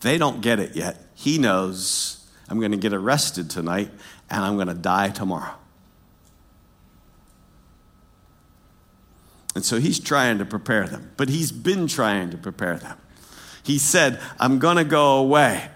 They 0.00 0.16
don't 0.16 0.40
get 0.40 0.58
it 0.58 0.74
yet. 0.74 1.04
He 1.14 1.38
knows 1.38 2.21
I'm 2.52 2.60
going 2.60 2.72
to 2.72 2.76
get 2.76 2.92
arrested 2.92 3.48
tonight 3.48 3.90
and 4.28 4.44
I'm 4.44 4.56
going 4.56 4.68
to 4.68 4.74
die 4.74 5.08
tomorrow. 5.08 5.54
And 9.54 9.64
so 9.64 9.80
he's 9.80 9.98
trying 9.98 10.36
to 10.36 10.44
prepare 10.44 10.86
them, 10.86 11.12
but 11.16 11.30
he's 11.30 11.50
been 11.50 11.86
trying 11.86 12.28
to 12.28 12.36
prepare 12.36 12.76
them. 12.76 12.98
He 13.62 13.78
said, 13.78 14.20
I'm 14.38 14.58
going 14.58 14.76
to 14.76 14.84
go 14.84 15.16
away. 15.16 15.66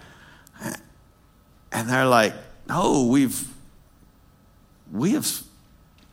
And 1.71 1.89
they're 1.89 2.05
like, 2.05 2.35
No, 2.69 3.07
we've 3.07 3.47
we 4.91 5.13
have 5.13 5.27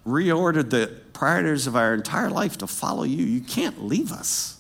reordered 0.06 0.70
the 0.70 0.90
priorities 1.12 1.66
of 1.66 1.76
our 1.76 1.92
entire 1.92 2.30
life 2.30 2.56
to 2.58 2.66
follow 2.66 3.02
you. 3.02 3.22
You 3.22 3.42
can't 3.42 3.84
leave 3.84 4.12
us. 4.12 4.58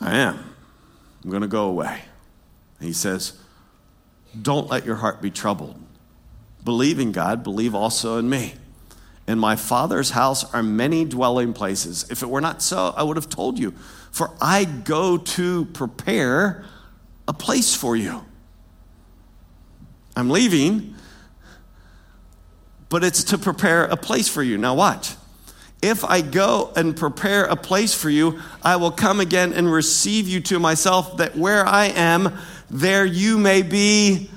I 0.00 0.16
am. 0.16 0.55
I'm 1.26 1.30
going 1.30 1.42
to 1.42 1.48
go 1.48 1.66
away. 1.66 2.02
And 2.78 2.86
he 2.86 2.92
says, 2.92 3.32
Don't 4.40 4.70
let 4.70 4.86
your 4.86 4.94
heart 4.94 5.20
be 5.20 5.32
troubled. 5.32 5.76
Believe 6.64 7.00
in 7.00 7.10
God, 7.10 7.42
believe 7.42 7.74
also 7.74 8.18
in 8.18 8.30
me. 8.30 8.54
In 9.26 9.36
my 9.40 9.56
Father's 9.56 10.10
house 10.10 10.44
are 10.54 10.62
many 10.62 11.04
dwelling 11.04 11.52
places. 11.52 12.08
If 12.12 12.22
it 12.22 12.28
were 12.28 12.40
not 12.40 12.62
so, 12.62 12.94
I 12.96 13.02
would 13.02 13.16
have 13.16 13.28
told 13.28 13.58
you. 13.58 13.72
For 14.12 14.30
I 14.40 14.66
go 14.66 15.18
to 15.18 15.64
prepare 15.64 16.64
a 17.26 17.32
place 17.32 17.74
for 17.74 17.96
you. 17.96 18.24
I'm 20.14 20.30
leaving, 20.30 20.94
but 22.88 23.02
it's 23.02 23.24
to 23.24 23.38
prepare 23.38 23.84
a 23.86 23.96
place 23.96 24.28
for 24.28 24.44
you. 24.44 24.58
Now, 24.58 24.76
watch. 24.76 25.16
If 25.82 26.04
I 26.04 26.20
go 26.20 26.72
and 26.74 26.96
prepare 26.96 27.44
a 27.44 27.56
place 27.56 27.94
for 27.94 28.10
you, 28.10 28.40
I 28.62 28.76
will 28.76 28.90
come 28.90 29.20
again 29.20 29.52
and 29.52 29.70
receive 29.70 30.26
you 30.26 30.40
to 30.40 30.58
myself, 30.58 31.18
that 31.18 31.36
where 31.36 31.66
I 31.66 31.86
am, 31.86 32.38
there 32.70 33.04
you 33.04 33.38
may 33.38 33.62
be 33.62 34.30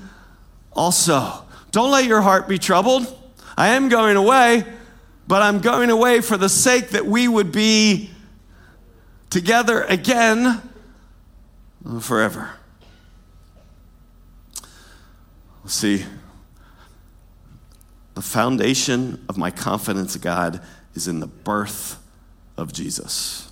also. 0.72 1.44
Don't 1.72 1.90
let 1.90 2.04
your 2.04 2.20
heart 2.20 2.48
be 2.48 2.58
troubled. 2.58 3.16
I 3.56 3.68
am 3.68 3.88
going 3.88 4.16
away, 4.16 4.64
but 5.26 5.42
I'm 5.42 5.60
going 5.60 5.90
away 5.90 6.20
for 6.20 6.36
the 6.36 6.48
sake 6.48 6.90
that 6.90 7.06
we 7.06 7.26
would 7.26 7.52
be 7.52 8.10
together 9.30 9.82
again 9.82 10.60
forever. 12.00 12.50
See, 15.66 16.04
the 18.14 18.22
foundation 18.22 19.24
of 19.28 19.38
my 19.38 19.52
confidence 19.52 20.16
in 20.16 20.22
God 20.22 20.60
is 20.94 21.08
in 21.08 21.20
the 21.20 21.26
birth 21.26 21.98
of 22.56 22.72
Jesus 22.72 23.50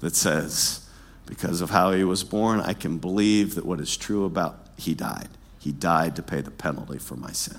that 0.00 0.16
says, 0.16 0.88
because 1.26 1.60
of 1.60 1.70
how 1.70 1.92
he 1.92 2.04
was 2.04 2.24
born, 2.24 2.60
I 2.60 2.74
can 2.74 2.98
believe 2.98 3.54
that 3.54 3.64
what 3.64 3.80
is 3.80 3.96
true 3.96 4.24
about 4.24 4.66
he 4.76 4.94
died. 4.94 5.28
He 5.58 5.72
died 5.72 6.16
to 6.16 6.22
pay 6.22 6.40
the 6.40 6.50
penalty 6.50 6.98
for 6.98 7.16
my 7.16 7.32
sin. 7.32 7.58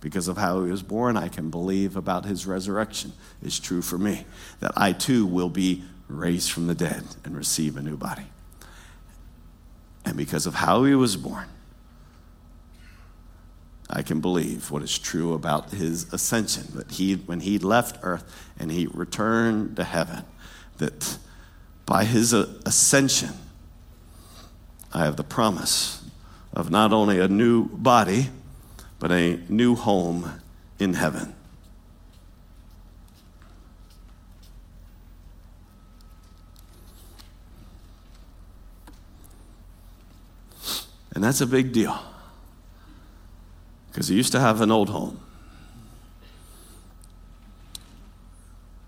Because 0.00 0.28
of 0.28 0.36
how 0.36 0.64
he 0.64 0.70
was 0.70 0.82
born, 0.82 1.16
I 1.16 1.28
can 1.28 1.48
believe 1.48 1.96
about 1.96 2.26
his 2.26 2.46
resurrection 2.46 3.12
is 3.42 3.58
true 3.58 3.80
for 3.80 3.96
me, 3.96 4.26
that 4.60 4.72
I 4.76 4.92
too 4.92 5.24
will 5.24 5.48
be 5.48 5.84
raised 6.08 6.50
from 6.50 6.66
the 6.66 6.74
dead 6.74 7.04
and 7.24 7.36
receive 7.36 7.76
a 7.76 7.82
new 7.82 7.96
body. 7.96 8.26
And 10.04 10.16
because 10.16 10.44
of 10.44 10.56
how 10.56 10.84
he 10.84 10.94
was 10.94 11.16
born, 11.16 11.46
I 13.90 14.02
can 14.02 14.20
believe 14.20 14.70
what 14.70 14.82
is 14.82 14.98
true 14.98 15.34
about 15.34 15.70
his 15.70 16.12
ascension, 16.12 16.66
that 16.74 16.92
he, 16.92 17.14
when 17.14 17.40
he 17.40 17.58
left 17.58 17.98
earth 18.02 18.24
and 18.58 18.70
he 18.70 18.86
returned 18.86 19.76
to 19.76 19.84
heaven, 19.84 20.24
that 20.78 21.18
by 21.84 22.04
his 22.04 22.32
uh, 22.32 22.48
ascension, 22.64 23.30
I 24.92 25.04
have 25.04 25.16
the 25.16 25.24
promise 25.24 26.02
of 26.52 26.70
not 26.70 26.92
only 26.92 27.20
a 27.20 27.28
new 27.28 27.68
body, 27.68 28.30
but 28.98 29.10
a 29.12 29.38
new 29.48 29.74
home 29.74 30.40
in 30.78 30.94
heaven. 30.94 31.34
And 41.14 41.22
that's 41.22 41.40
a 41.40 41.46
big 41.46 41.72
deal 41.72 41.96
because 43.94 44.08
he 44.08 44.16
used 44.16 44.32
to 44.32 44.40
have 44.40 44.60
an 44.60 44.72
old 44.72 44.90
home. 44.90 45.20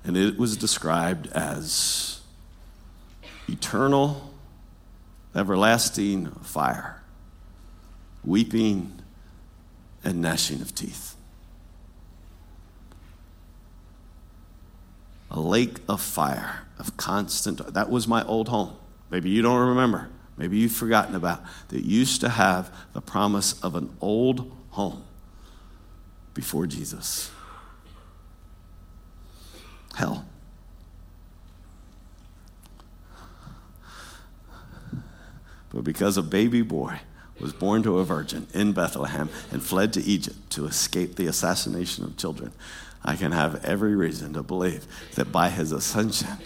And 0.03 0.17
it 0.17 0.37
was 0.37 0.57
described 0.57 1.29
as 1.29 2.23
eternal, 3.49 4.33
everlasting 5.33 6.27
fire, 6.43 7.03
weeping, 8.25 9.01
and 10.03 10.21
gnashing 10.21 10.61
of 10.61 10.75
teeth. 10.75 11.15
A 15.31 15.39
lake 15.39 15.79
of 15.89 16.01
fire, 16.01 16.67
of 16.81 16.97
constant. 16.97 17.75
That 17.75 17.91
was 17.91 18.09
my 18.09 18.25
old 18.25 18.49
home. 18.49 18.77
Maybe 19.11 19.31
you 19.31 19.41
don't 19.41 19.69
remember. 19.69 20.09
Maybe 20.37 20.57
you've 20.59 20.73
forgotten 20.73 21.15
about. 21.15 21.45
That 21.69 21.85
used 21.85 22.21
to 22.23 22.29
have 22.29 22.75
the 22.93 23.01
promise 23.01 23.61
of 23.63 23.77
an 23.77 23.97
old 24.01 24.56
home 24.77 25.03
before 26.35 26.67
Jesus. 26.67 27.31
Hell. 29.95 30.27
But 35.71 35.83
because 35.83 36.19
a 36.19 36.23
baby 36.23 36.61
boy 36.61 37.01
was 37.41 37.55
born 37.55 37.83
to 37.85 37.99
a 38.01 38.05
virgin 38.05 38.49
in 38.53 38.73
Bethlehem 38.73 39.31
and 39.51 39.63
fled 39.63 39.95
to 39.95 40.03
Egypt 40.03 40.51
to 40.51 40.67
escape 40.67 41.17
the 41.17 41.27
assassination 41.27 42.05
of 42.05 42.19
children, 42.19 42.53
I 43.03 43.17
can 43.17 43.33
have 43.33 43.65
every 43.65 43.97
reason 43.97 44.35
to 44.35 44.43
believe 44.43 44.87
that 45.15 45.33
by 45.33 45.49
his 45.49 45.73
ascension, 45.73 46.37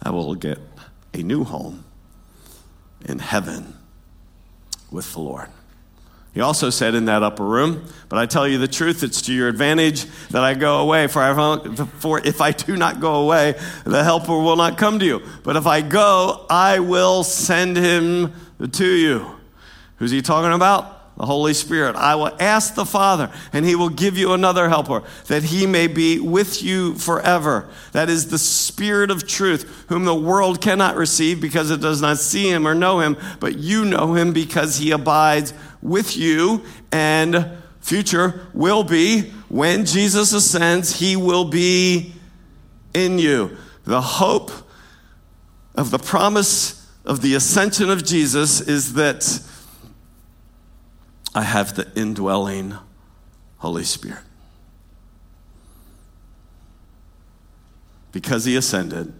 I 0.00 0.10
will 0.10 0.36
get 0.36 0.58
a 1.12 1.24
new 1.24 1.42
home 1.42 1.84
in 3.04 3.18
heaven 3.18 3.74
with 4.92 5.12
the 5.12 5.20
Lord. 5.20 5.48
He 6.36 6.42
also 6.42 6.68
said 6.68 6.94
in 6.94 7.06
that 7.06 7.22
upper 7.22 7.46
room, 7.46 7.86
But 8.10 8.18
I 8.18 8.26
tell 8.26 8.46
you 8.46 8.58
the 8.58 8.68
truth, 8.68 9.02
it's 9.02 9.22
to 9.22 9.32
your 9.32 9.48
advantage 9.48 10.04
that 10.28 10.44
I 10.44 10.52
go 10.52 10.80
away. 10.80 11.06
For, 11.06 11.56
for 11.98 12.20
if 12.26 12.42
I 12.42 12.52
do 12.52 12.76
not 12.76 13.00
go 13.00 13.22
away, 13.22 13.54
the 13.84 14.04
helper 14.04 14.38
will 14.38 14.56
not 14.56 14.76
come 14.76 14.98
to 14.98 15.04
you. 15.06 15.22
But 15.44 15.56
if 15.56 15.66
I 15.66 15.80
go, 15.80 16.44
I 16.50 16.80
will 16.80 17.24
send 17.24 17.78
him 17.78 18.34
to 18.70 18.86
you. 18.86 19.26
Who's 19.96 20.10
he 20.10 20.20
talking 20.20 20.52
about? 20.52 21.16
The 21.16 21.24
Holy 21.24 21.54
Spirit. 21.54 21.96
I 21.96 22.16
will 22.16 22.36
ask 22.38 22.74
the 22.74 22.84
Father, 22.84 23.30
and 23.54 23.64
he 23.64 23.74
will 23.74 23.88
give 23.88 24.18
you 24.18 24.34
another 24.34 24.68
helper, 24.68 25.04
that 25.28 25.44
he 25.44 25.66
may 25.66 25.86
be 25.86 26.20
with 26.20 26.62
you 26.62 26.96
forever. 26.96 27.70
That 27.92 28.10
is 28.10 28.28
the 28.28 28.38
Spirit 28.38 29.10
of 29.10 29.26
truth, 29.26 29.86
whom 29.88 30.04
the 30.04 30.14
world 30.14 30.60
cannot 30.60 30.96
receive 30.96 31.40
because 31.40 31.70
it 31.70 31.80
does 31.80 32.02
not 32.02 32.18
see 32.18 32.50
him 32.50 32.68
or 32.68 32.74
know 32.74 33.00
him, 33.00 33.16
but 33.40 33.56
you 33.56 33.86
know 33.86 34.12
him 34.12 34.34
because 34.34 34.76
he 34.76 34.90
abides 34.90 35.54
with 35.86 36.16
you 36.16 36.64
and 36.90 37.48
future 37.80 38.48
will 38.52 38.82
be 38.82 39.30
when 39.48 39.86
Jesus 39.86 40.32
ascends, 40.32 40.98
he 40.98 41.16
will 41.16 41.44
be 41.44 42.12
in 42.92 43.18
you. 43.18 43.56
The 43.84 44.00
hope 44.00 44.50
of 45.76 45.90
the 45.90 45.98
promise 45.98 46.90
of 47.04 47.22
the 47.22 47.34
ascension 47.34 47.88
of 47.88 48.04
Jesus 48.04 48.60
is 48.60 48.94
that 48.94 49.40
I 51.34 51.42
have 51.42 51.76
the 51.76 51.88
indwelling 51.94 52.74
Holy 53.58 53.84
Spirit. 53.84 54.24
Because 58.10 58.46
he 58.46 58.56
ascended, 58.56 59.12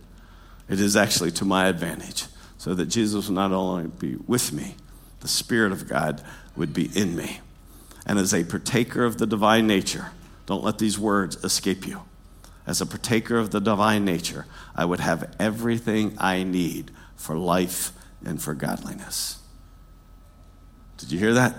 it 0.69 0.81
is 0.81 0.97
actually 0.97 1.31
to 1.33 1.45
my 1.45 1.69
advantage, 1.69 2.25
so 2.59 2.75
that 2.75 2.87
Jesus 2.87 3.29
will 3.29 3.35
not 3.35 3.53
only 3.53 3.87
be 3.87 4.17
with 4.27 4.53
me, 4.53 4.75
the 5.21 5.29
Spirit 5.29 5.71
of 5.71 5.89
God 5.89 6.23
would 6.57 6.73
be 6.73 6.91
in 6.95 7.17
me. 7.17 7.41
And 8.07 8.19
as 8.19 8.33
a 8.33 8.45
partaker 8.45 9.05
of 9.05 9.19
the 9.19 9.27
divine 9.27 9.67
nature, 9.67 10.11
don't 10.47 10.63
let 10.63 10.79
these 10.79 10.99
words 10.99 11.37
escape 11.45 11.87
you. 11.87 12.03
As 12.67 12.81
a 12.81 12.87
partaker 12.87 13.37
of 13.37 13.51
the 13.51 13.61
divine 13.61 14.05
nature, 14.05 14.47
I 14.75 14.85
would 14.85 15.01
have 15.01 15.35
everything 15.39 16.17
I 16.19 16.43
need 16.43 16.91
for 17.17 17.37
life 17.37 17.93
and 18.25 18.43
for 18.43 18.55
godliness. 18.55 19.39
Did 20.99 21.13
you 21.13 21.19
hear 21.19 21.35
that? 21.35 21.55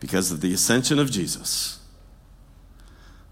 Because 0.00 0.30
of 0.30 0.40
the 0.40 0.52
ascension 0.52 0.98
of 0.98 1.10
Jesus, 1.10 1.80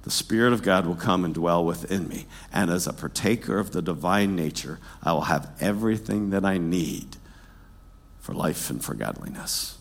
the 0.02 0.10
Spirit 0.10 0.52
of 0.52 0.62
God 0.62 0.86
will 0.86 0.96
come 0.96 1.24
and 1.24 1.34
dwell 1.34 1.64
within 1.64 2.08
me. 2.08 2.26
And 2.52 2.70
as 2.70 2.86
a 2.86 2.92
partaker 2.92 3.58
of 3.58 3.72
the 3.72 3.80
divine 3.80 4.36
nature, 4.36 4.78
I 5.02 5.12
will 5.12 5.22
have 5.22 5.50
everything 5.60 6.30
that 6.30 6.44
I 6.44 6.58
need 6.58 7.16
for 8.18 8.34
life 8.34 8.68
and 8.68 8.84
for 8.84 8.94
godliness. 8.94 9.78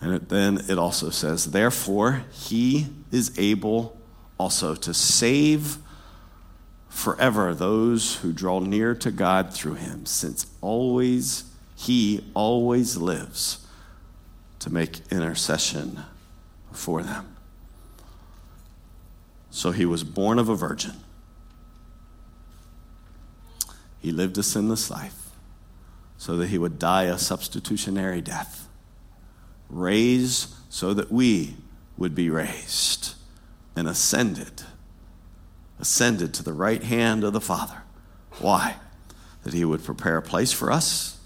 And 0.00 0.20
then 0.28 0.64
it 0.68 0.78
also 0.78 1.10
says, 1.10 1.50
Therefore, 1.50 2.24
he 2.30 2.86
is 3.10 3.36
able 3.38 3.98
also 4.38 4.74
to 4.74 4.94
save 4.94 5.78
forever 6.88 7.54
those 7.54 8.16
who 8.16 8.32
draw 8.32 8.60
near 8.60 8.94
to 8.94 9.10
God 9.10 9.52
through 9.52 9.74
him, 9.74 10.06
since 10.06 10.46
always 10.60 11.44
he 11.76 12.24
always 12.34 12.96
lives 12.96 13.66
to 14.58 14.70
make 14.70 15.00
intercession 15.10 16.00
for 16.72 17.02
them. 17.02 17.36
So 19.50 19.70
he 19.70 19.86
was 19.86 20.04
born 20.04 20.38
of 20.38 20.48
a 20.48 20.56
virgin. 20.56 20.94
He 24.00 24.12
lived 24.12 24.38
a 24.38 24.42
sinless 24.42 24.90
life 24.90 25.30
so 26.16 26.36
that 26.36 26.48
he 26.48 26.58
would 26.58 26.78
die 26.78 27.04
a 27.04 27.18
substitutionary 27.18 28.20
death, 28.20 28.67
raised 29.68 30.54
so 30.68 30.94
that 30.94 31.10
we 31.10 31.56
would 31.96 32.14
be 32.14 32.30
raised, 32.30 33.14
and 33.74 33.88
ascended, 33.88 34.62
ascended 35.80 36.32
to 36.34 36.42
the 36.42 36.52
right 36.52 36.82
hand 36.82 37.24
of 37.24 37.32
the 37.32 37.40
Father. 37.40 37.82
Why? 38.40 38.76
That 39.42 39.54
he 39.54 39.64
would 39.64 39.84
prepare 39.84 40.18
a 40.18 40.22
place 40.22 40.52
for 40.52 40.70
us, 40.70 41.18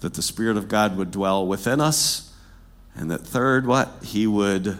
that 0.00 0.14
the 0.14 0.22
Spirit 0.22 0.56
of 0.56 0.68
God 0.68 0.96
would 0.96 1.10
dwell 1.10 1.46
within 1.46 1.80
us, 1.80 2.32
and 2.94 3.10
that 3.10 3.26
third, 3.26 3.66
what? 3.66 3.90
He 4.02 4.26
would 4.26 4.78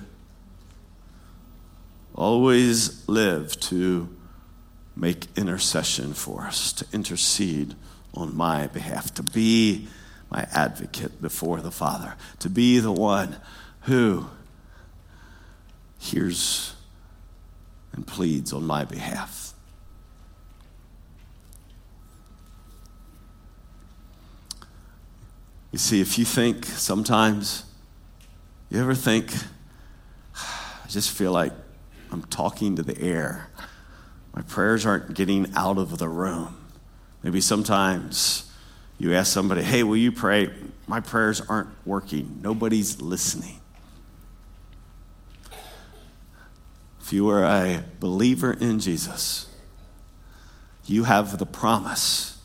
always 2.15 3.07
live 3.09 3.61
to 3.61 4.09
make 4.97 5.27
intercession 5.37 6.15
for 6.15 6.43
us, 6.47 6.73
to 6.73 6.87
intercede 6.93 7.75
on 8.15 8.35
my 8.35 8.67
behalf, 8.69 9.13
to 9.15 9.23
be 9.23 9.87
my 10.31 10.47
advocate 10.53 11.23
before 11.23 11.61
the 11.61 11.71
Father, 11.71 12.15
to 12.41 12.51
be 12.51 12.79
the 12.79 12.93
one 12.93 13.37
who 13.83 14.27
hears 15.99 16.75
and 17.93 18.07
pleads 18.07 18.53
on 18.53 18.65
my 18.65 18.85
behalf. 18.85 19.53
You 25.73 25.79
see, 25.79 26.01
if 26.01 26.19
you 26.19 26.25
think 26.25 26.65
sometimes, 26.65 27.65
you 28.71 28.81
ever 28.81 28.95
think, 28.95 29.33
I 30.35 30.89
just 30.89 31.11
feel 31.11 31.33
like 31.33 31.53
I'm 32.11 32.23
talking 32.23 32.77
to 32.77 32.83
the 32.83 32.99
air. 33.01 33.49
My 34.35 34.43
prayers 34.43 34.87
aren't 34.87 35.15
getting 35.15 35.53
out 35.55 35.77
of 35.79 35.99
the 35.99 36.09
room. 36.09 36.57
Maybe 37.23 37.41
sometimes 37.41 38.46
you 38.99 39.15
ask 39.15 39.33
somebody, 39.33 39.63
hey, 39.63 39.83
will 39.83 39.97
you 39.97 40.13
pray? 40.13 40.51
My 40.87 41.01
prayers 41.01 41.41
aren't 41.41 41.69
working. 41.85 42.39
Nobody's 42.43 43.03
listening. 43.03 43.61
If 47.01 47.13
you 47.13 47.29
are 47.29 47.45
a 47.45 47.85
believer 48.01 48.53
in 48.53 48.81
Jesus, 48.81 49.55
you 50.87 51.05
have 51.05 51.39
the 51.39 51.47
promise 51.47 52.43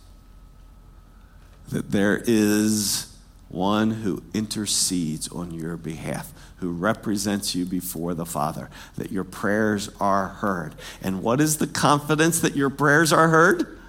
that 1.69 1.91
there 1.91 2.21
is 2.25 3.15
one 3.47 3.91
who 3.91 4.21
intercedes 4.33 5.27
on 5.29 5.51
your 5.51 5.77
behalf, 5.77 6.31
who 6.57 6.71
represents 6.71 7.55
you 7.55 7.65
before 7.65 8.13
the 8.13 8.25
Father, 8.25 8.69
that 8.97 9.11
your 9.11 9.23
prayers 9.23 9.89
are 9.99 10.27
heard. 10.27 10.75
And 11.01 11.23
what 11.23 11.41
is 11.41 11.57
the 11.57 11.67
confidence 11.67 12.39
that 12.41 12.55
your 12.55 12.69
prayers 12.69 13.11
are 13.11 13.29
heard? 13.29 13.79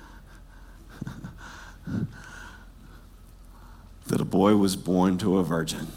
that 4.07 4.21
a 4.21 4.25
boy 4.25 4.57
was 4.57 4.77
born 4.77 5.19
to 5.19 5.39
a 5.39 5.45
virgin 5.45 5.89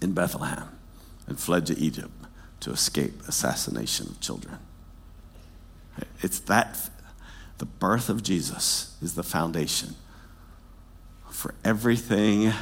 in 0.00 0.12
Bethlehem 0.12 0.68
and 1.26 1.38
fled 1.38 1.66
to 1.66 1.78
Egypt 1.78 2.10
to 2.60 2.70
escape 2.70 3.20
assassination 3.28 4.08
of 4.08 4.20
children. 4.20 4.58
It's 6.20 6.38
that 6.40 6.90
the 7.58 7.66
birth 7.66 8.08
of 8.08 8.22
Jesus 8.22 8.96
is 9.00 9.14
the 9.14 9.22
foundation 9.22 9.94
for 11.30 11.54
everything 11.64 12.52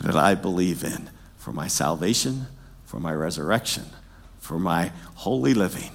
that 0.00 0.16
I 0.16 0.34
believe 0.34 0.84
in 0.84 1.10
for 1.36 1.52
my 1.52 1.66
salvation, 1.66 2.46
for 2.84 3.00
my 3.00 3.12
resurrection, 3.12 3.86
for 4.38 4.58
my 4.58 4.92
holy 5.14 5.54
living, 5.54 5.90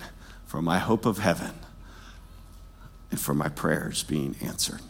for 0.46 0.62
my 0.62 0.80
hope 0.80 1.06
of 1.06 1.18
heaven, 1.18 1.52
and 3.12 3.20
for 3.20 3.34
my 3.34 3.50
prayers 3.50 4.04
being 4.04 4.36
answered. 4.42 4.82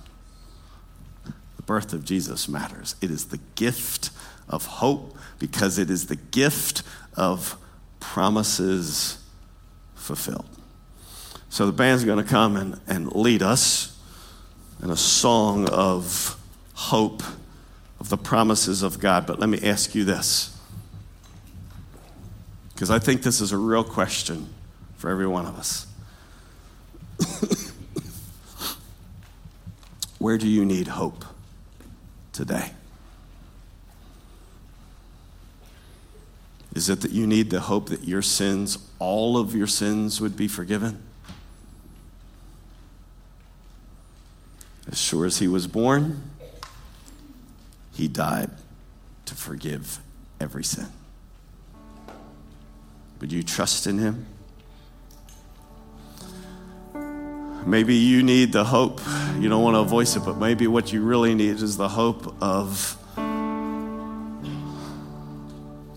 The 1.64 1.68
birth 1.68 1.94
of 1.94 2.04
Jesus 2.04 2.50
matters. 2.50 2.96
It 3.02 3.10
is 3.10 3.26
the 3.26 3.40
gift 3.56 4.10
of 4.50 4.66
hope 4.66 5.16
because 5.40 5.78
it 5.78 5.90
is 5.90 6.08
the 6.08 6.18
gift 6.18 6.84
of 7.16 7.58
promises 8.02 9.18
fulfilled. 9.96 10.50
So 11.48 11.66
the 11.66 11.72
band's 11.72 12.04
going 12.04 12.22
to 12.22 12.30
come 12.30 12.58
and, 12.58 12.82
and 12.86 13.16
lead 13.16 13.42
us 13.42 13.98
in 14.82 14.90
a 14.90 14.98
song 14.98 15.70
of 15.70 16.38
hope 16.74 17.24
of 17.98 18.10
the 18.10 18.18
promises 18.18 18.84
of 18.84 19.00
God. 19.00 19.26
But 19.26 19.40
let 19.40 19.48
me 19.48 19.60
ask 19.64 19.96
you 19.96 20.04
this, 20.04 20.60
because 22.74 22.92
I 22.92 23.00
think 23.00 23.24
this 23.24 23.40
is 23.40 23.54
a 23.54 23.58
real 23.58 23.86
question 23.86 24.54
for 24.98 25.10
every 25.10 25.28
one 25.28 25.46
of 25.46 25.58
us. 25.58 25.88
Where 30.20 30.38
do 30.38 30.50
you 30.50 30.66
need 30.66 30.90
hope 30.90 31.24
today? 32.34 32.72
Is 36.76 36.90
it 36.90 37.02
that 37.02 37.12
you 37.12 37.28
need 37.28 37.52
the 37.52 37.62
hope 37.62 37.90
that 37.90 38.04
your 38.08 38.24
sins, 38.24 38.80
all 38.98 39.38
of 39.38 39.56
your 39.56 39.68
sins, 39.68 40.20
would 40.20 40.36
be 40.36 40.48
forgiven? 40.48 41.02
As 44.92 45.00
sure 45.00 45.26
as 45.26 45.38
he 45.38 45.48
was 45.48 45.68
born, 45.68 46.30
he 47.94 48.08
died 48.08 48.50
to 49.26 49.36
forgive 49.36 50.00
every 50.42 50.64
sin. 50.64 50.88
Would 53.22 53.32
you 53.32 53.44
trust 53.44 53.88
in 53.88 54.00
him? 54.00 54.26
Maybe 57.66 57.96
you 57.96 58.24
need 58.24 58.52
the 58.52 58.66
hope. 58.66 59.00
You 59.40 59.48
don't 59.50 59.64
want 59.64 59.76
to 59.76 59.84
voice 59.84 60.16
it, 60.16 60.26
but 60.26 60.38
maybe 60.38 60.68
what 60.68 60.92
you 60.92 61.02
really 61.02 61.34
need 61.34 61.62
is 61.62 61.78
the 61.78 61.90
hope 61.90 62.36
of 62.42 62.98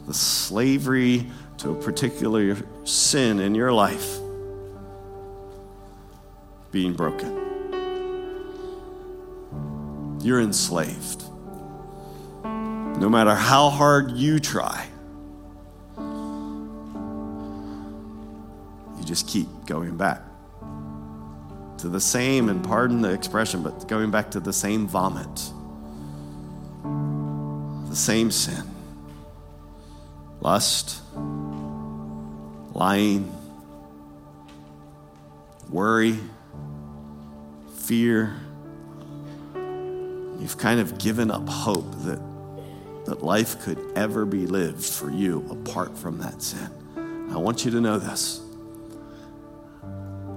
the 0.06 0.14
slavery 0.14 1.26
to 1.58 1.70
a 1.70 1.74
particular 1.74 2.56
sin 2.84 3.40
in 3.40 3.54
your 3.54 3.72
life 3.72 4.18
being 6.70 6.92
broken. 6.94 7.42
You're 10.22 10.40
enslaved. 10.40 11.24
No 12.44 13.08
matter 13.08 13.34
how 13.34 13.70
hard 13.70 14.12
you 14.12 14.38
try, 14.38 14.86
you 18.98 19.04
just 19.04 19.26
keep 19.28 19.48
going 19.66 19.96
back 19.96 20.26
to 21.79 21.89
the 21.89 22.01
same, 22.01 22.49
and 22.49 22.64
pardon 22.64 23.03
the 23.03 23.12
expression, 23.12 23.62
but 23.62 23.89
going 23.89 24.11
back 24.11 24.31
to 24.33 24.41
the 24.41 24.53
same 24.53 24.87
vomit, 24.87 25.35
the 27.89 27.97
same 27.97 28.31
sin 28.31 28.64
lust, 30.41 31.03
lying, 32.72 33.33
worry, 35.68 36.18
fear. 37.79 38.37
You've 40.39 40.59
kind 40.59 40.79
of 40.79 40.99
given 40.99 41.31
up 41.31 41.49
hope 41.49 41.91
that 42.05 42.20
that 43.07 43.22
life 43.22 43.61
could 43.61 43.79
ever 43.95 44.24
be 44.24 44.47
lived 44.47 44.85
for 44.85 45.11
you 45.11 45.47
apart 45.51 45.97
from 45.97 46.18
that 46.18 46.43
sin. 46.43 46.68
I 47.33 47.39
want 47.39 47.64
you 47.64 47.70
to 47.70 47.81
know 47.81 47.99
this. 47.99 48.41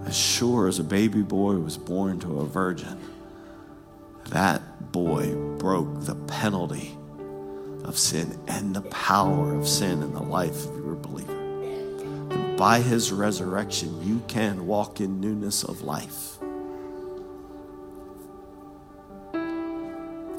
As 0.10 0.18
sure 0.18 0.68
as 0.68 0.80
a 0.80 0.84
baby 0.84 1.22
boy 1.22 1.57
was 1.57 1.78
born 1.78 2.20
to 2.22 2.39
a 2.39 2.43
virgin, 2.43 2.97
that 4.30 4.91
boy 4.91 5.36
broke 5.60 6.03
the 6.05 6.16
penalty 6.16 6.97
of 7.84 7.95
sin 7.95 8.39
and 8.47 8.76
the 8.76 8.82
power 8.82 9.53
of 9.53 9.68
sin 9.68 10.01
in 10.01 10.12
the 10.16 10.24
life 10.24 10.66
of 10.66 10.76
your 10.78 10.95
believer. 10.95 11.32
And 11.32 12.57
by 12.57 12.82
his 12.82 13.12
resurrection, 13.12 14.01
you 14.03 14.24
can 14.28 14.66
walk 14.66 14.99
in 14.99 15.22
newness 15.22 15.64
of 15.64 15.84
life. 15.84 16.39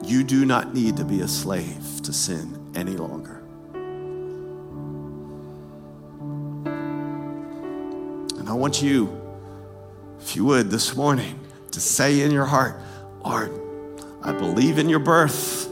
You 0.05 0.25
do 0.25 0.45
not 0.45 0.75
need 0.75 0.97
to 0.97 1.05
be 1.05 1.21
a 1.21 1.29
slave 1.29 2.03
to 2.03 2.13
sin 2.13 2.73
any 2.75 2.97
longer. 2.97 3.41
And 8.37 8.49
I 8.49 8.53
want 8.53 8.83
you, 8.83 9.30
if 10.21 10.37
you 10.37 10.45
would, 10.45 10.71
this 10.71 10.95
morning, 10.97 11.41
to 11.73 11.81
say 11.81 12.21
in 12.21 12.31
your 12.31 12.45
heart, 12.45 12.81
Lord, 13.25 13.51
I 14.23 14.33
believe 14.33 14.79
in 14.79 14.89
your 14.89 14.99
birth. 14.99 15.69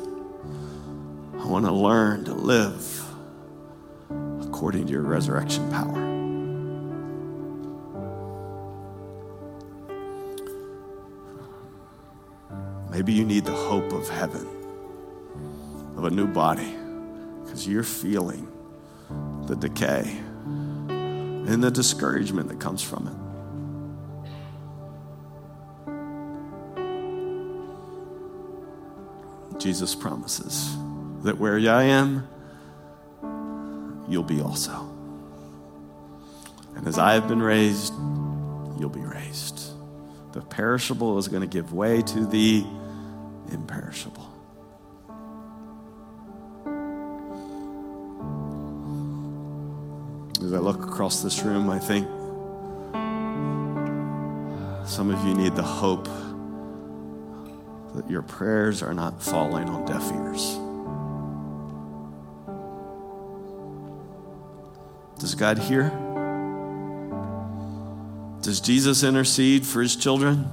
I 1.38 1.46
want 1.46 1.64
to 1.66 1.72
learn 1.72 2.24
to 2.24 2.34
live 2.34 3.04
according 4.40 4.86
to 4.86 4.92
your 4.92 5.02
resurrection 5.02 5.70
power. 5.70 6.06
Maybe 12.90 13.12
you 13.12 13.24
need 13.24 13.44
the 13.44 13.52
hope 13.52 13.92
of 13.92 14.08
heaven, 14.08 14.46
of 15.96 16.04
a 16.04 16.10
new 16.10 16.26
body, 16.26 16.74
because 17.44 17.68
you're 17.68 17.84
feeling 17.84 18.50
the 19.46 19.54
decay 19.54 20.20
and 20.88 21.62
the 21.62 21.70
discouragement 21.70 22.48
that 22.48 22.58
comes 22.58 22.82
from 22.82 23.06
it. 23.06 23.27
Jesus 29.58 29.94
promises 29.94 30.76
that 31.22 31.38
where 31.38 31.58
I 31.58 31.82
am, 31.84 32.28
you'll 34.08 34.22
be 34.22 34.40
also. 34.40 34.88
And 36.76 36.86
as 36.86 36.98
I 36.98 37.14
have 37.14 37.26
been 37.26 37.42
raised, 37.42 37.92
you'll 38.78 38.88
be 38.88 39.00
raised. 39.00 39.60
The 40.32 40.40
perishable 40.42 41.18
is 41.18 41.26
going 41.26 41.42
to 41.42 41.48
give 41.48 41.72
way 41.72 42.02
to 42.02 42.26
the 42.26 42.64
imperishable. 43.50 44.26
As 50.40 50.52
I 50.52 50.58
look 50.58 50.84
across 50.84 51.22
this 51.22 51.42
room, 51.42 51.68
I 51.68 51.80
think 51.80 52.06
some 54.86 55.10
of 55.10 55.22
you 55.26 55.34
need 55.34 55.56
the 55.56 55.62
hope 55.62 56.08
that 57.94 58.10
your 58.10 58.22
prayers 58.22 58.82
are 58.82 58.94
not 58.94 59.22
falling 59.22 59.68
on 59.68 59.84
deaf 59.84 60.10
ears. 60.12 60.58
Does 65.18 65.34
God 65.34 65.58
hear? 65.58 65.90
Does 68.42 68.60
Jesus 68.60 69.02
intercede 69.02 69.66
for 69.66 69.82
his 69.82 69.96
children? 69.96 70.48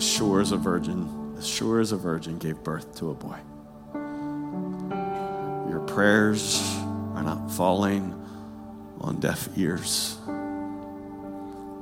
as 0.00 0.08
sure 0.08 0.40
as 0.40 0.50
a 0.50 0.56
virgin, 0.56 1.34
as 1.36 1.46
sure 1.46 1.78
as 1.78 1.92
a 1.92 1.96
virgin 1.96 2.38
gave 2.38 2.64
birth 2.64 2.96
to 2.96 3.10
a 3.10 3.14
boy. 3.14 3.36
Your 5.68 5.80
prayers 5.80 6.58
are 7.14 7.22
not 7.22 7.50
falling 7.50 8.14
on 8.98 9.20
deaf 9.20 9.50
ears. 9.58 10.16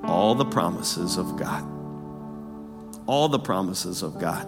All 0.03 0.35
the 0.35 0.45
promises 0.45 1.17
of 1.17 1.37
God, 1.37 1.63
all 3.09 3.29
the 3.29 3.39
promises 3.39 4.03
of 4.03 4.21
God, 4.21 4.47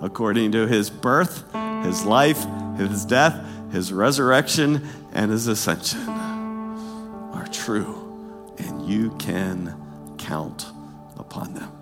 according 0.00 0.52
to 0.52 0.66
his 0.66 0.90
birth, 0.90 1.50
his 1.82 2.04
life, 2.04 2.46
his 2.76 3.04
death, 3.04 3.44
his 3.72 3.92
resurrection, 3.92 4.86
and 5.12 5.30
his 5.30 5.46
ascension, 5.48 6.08
are 6.08 7.48
true, 7.50 8.54
and 8.58 8.86
you 8.86 9.10
can 9.18 9.74
count 10.18 10.66
upon 11.18 11.54
them. 11.54 11.72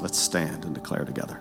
Let's 0.00 0.18
stand 0.18 0.64
and 0.66 0.74
declare 0.74 1.04
together. 1.04 1.40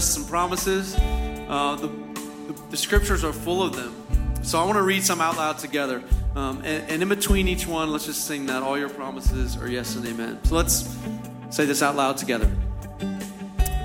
Us 0.00 0.08
some 0.08 0.24
promises. 0.24 0.96
Uh, 0.96 1.76
the, 1.78 1.88
the, 2.50 2.62
the 2.70 2.76
scriptures 2.78 3.22
are 3.22 3.34
full 3.34 3.62
of 3.62 3.76
them. 3.76 3.94
So 4.42 4.58
I 4.58 4.64
want 4.64 4.78
to 4.78 4.82
read 4.82 5.04
some 5.04 5.20
out 5.20 5.36
loud 5.36 5.58
together. 5.58 6.02
Um, 6.34 6.62
and, 6.64 6.90
and 6.90 7.02
in 7.02 7.08
between 7.10 7.46
each 7.48 7.66
one, 7.66 7.92
let's 7.92 8.06
just 8.06 8.24
sing 8.26 8.46
that. 8.46 8.62
All 8.62 8.78
your 8.78 8.88
promises 8.88 9.58
are 9.58 9.68
yes 9.68 9.96
and 9.96 10.06
amen. 10.06 10.42
So 10.44 10.54
let's 10.54 10.96
say 11.50 11.66
this 11.66 11.82
out 11.82 11.96
loud 11.96 12.16
together. 12.16 12.50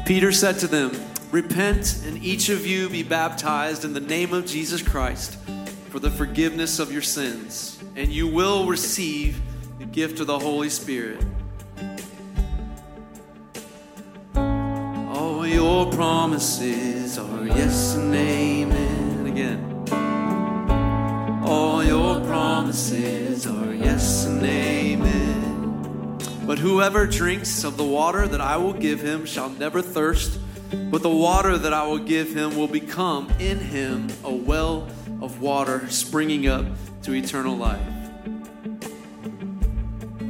Peter 0.05 0.31
said 0.31 0.57
to 0.59 0.67
them, 0.67 0.93
Repent 1.31 2.01
and 2.05 2.23
each 2.23 2.47
of 2.47 2.65
you 2.65 2.87
be 2.87 3.03
baptized 3.03 3.83
in 3.83 3.91
the 3.91 3.99
name 3.99 4.33
of 4.33 4.45
Jesus 4.45 4.81
Christ 4.81 5.37
for 5.89 5.99
the 5.99 6.09
forgiveness 6.09 6.79
of 6.79 6.93
your 6.93 7.01
sins, 7.01 7.77
and 7.97 8.09
you 8.09 8.25
will 8.25 8.67
receive 8.67 9.41
the 9.79 9.85
gift 9.85 10.21
of 10.21 10.27
the 10.27 10.39
Holy 10.39 10.69
Spirit. 10.69 11.21
All 15.45 15.51
your 15.51 15.85
promises 15.91 17.19
are 17.19 17.45
yes 17.45 17.93
and 17.93 18.15
amen. 18.15 19.27
Again. 19.27 19.85
All 21.45 21.83
your 21.83 22.19
promises 22.21 23.45
are 23.45 23.71
yes 23.71 24.25
and 24.25 24.43
amen. 24.43 26.17
But 26.47 26.57
whoever 26.57 27.05
drinks 27.05 27.63
of 27.63 27.77
the 27.77 27.83
water 27.83 28.27
that 28.27 28.41
I 28.41 28.57
will 28.57 28.73
give 28.73 29.01
him 29.01 29.27
shall 29.27 29.49
never 29.51 29.83
thirst, 29.83 30.39
But 30.71 31.03
the 31.03 31.11
water 31.11 31.59
that 31.59 31.73
I 31.73 31.85
will 31.85 31.99
give 31.99 32.33
him 32.35 32.57
will 32.57 32.67
become 32.67 33.29
in 33.37 33.59
him 33.59 34.07
a 34.23 34.33
well 34.33 34.87
of 35.21 35.41
water 35.41 35.87
springing 35.91 36.47
up 36.47 36.65
to 37.03 37.13
eternal 37.13 37.55
life. 37.55 37.85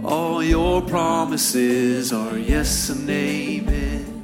All 0.04 0.44
your 0.44 0.82
promises 0.82 2.12
are 2.12 2.38
yes 2.38 2.90
and 2.90 3.10
amen. 3.10 4.15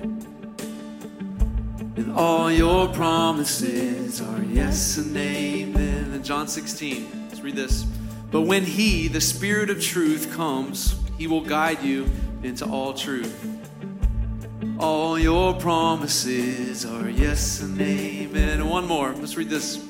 And 2.21 2.29
all 2.29 2.51
your 2.51 2.87
promises 2.89 4.21
are 4.21 4.43
yes 4.43 4.99
and 4.99 5.17
amen. 5.17 6.13
In 6.13 6.21
John 6.23 6.47
16, 6.47 7.29
let's 7.29 7.41
read 7.41 7.55
this. 7.55 7.81
But 8.29 8.41
when 8.41 8.63
He, 8.63 9.07
the 9.07 9.19
Spirit 9.19 9.71
of 9.71 9.81
truth, 9.81 10.31
comes, 10.31 10.99
He 11.17 11.25
will 11.25 11.41
guide 11.41 11.81
you 11.81 12.07
into 12.43 12.65
all 12.65 12.93
truth. 12.93 13.43
All 14.77 15.17
your 15.17 15.55
promises 15.55 16.85
are 16.85 17.09
yes 17.09 17.59
and 17.61 17.81
amen. 17.81 18.59
And 18.59 18.69
one 18.69 18.85
more. 18.85 19.13
Let's 19.13 19.35
read 19.35 19.49
this. 19.49 19.83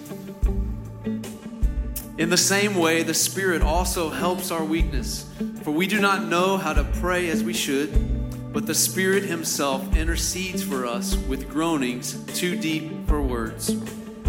In 2.18 2.30
the 2.30 2.38
same 2.38 2.76
way, 2.76 3.04
the 3.04 3.14
Spirit 3.14 3.62
also 3.62 4.10
helps 4.10 4.52
our 4.52 4.64
weakness, 4.64 5.30
for 5.64 5.72
we 5.72 5.86
do 5.86 6.00
not 6.00 6.24
know 6.24 6.56
how 6.56 6.72
to 6.72 6.86
pray 7.02 7.30
as 7.30 7.44
we 7.44 7.52
should, 7.52 8.21
but 8.52 8.66
the 8.66 8.76
Spirit 8.76 9.24
Himself 9.24 9.96
intercedes 9.96 10.62
for 10.62 10.86
us 10.86 11.16
with 11.16 11.50
groanings 11.50 12.22
too 12.34 12.58
deep 12.58 13.08
for 13.08 13.22
words. 13.22 13.70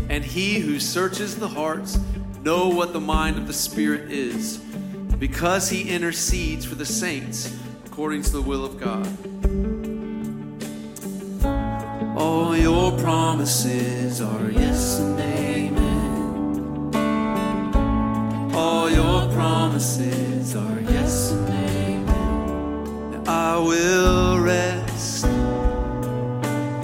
And 0.09 0.25
He 0.25 0.61
who 0.61 0.79
searches 0.79 1.37
the 1.37 1.49
hearts 1.49 1.99
know 2.43 2.69
what 2.69 2.93
the 2.93 3.01
mind 3.01 3.39
of 3.39 3.47
the 3.47 3.53
Spirit 3.53 4.11
is, 4.13 4.59
because 5.19 5.71
He 5.71 5.91
intercedes 5.91 6.65
for 6.65 6.77
the 6.77 6.87
saints 6.87 7.57
according 7.87 8.23
to 8.23 8.31
the 8.33 8.43
will 8.43 8.65
of 8.65 8.79
God. 8.79 9.07
All 12.17 12.57
your 12.57 12.93
promises 12.99 14.21
are 14.21 14.51
yes 14.51 15.01
and 15.01 15.19
amen. 15.21 15.83
All 18.55 18.89
your 18.91 19.29
promises 19.33 20.55
are 20.55 20.81
yes. 20.81 21.52
I 23.33 23.57
will 23.57 24.41
rest. 24.41 25.25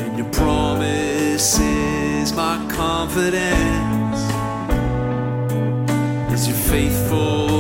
In 0.01 0.17
your 0.17 0.31
promises, 0.33 2.33
my 2.33 2.67
confidence. 2.71 4.23
Is 6.33 6.49
your 6.49 6.57
faithfulness, 6.57 7.58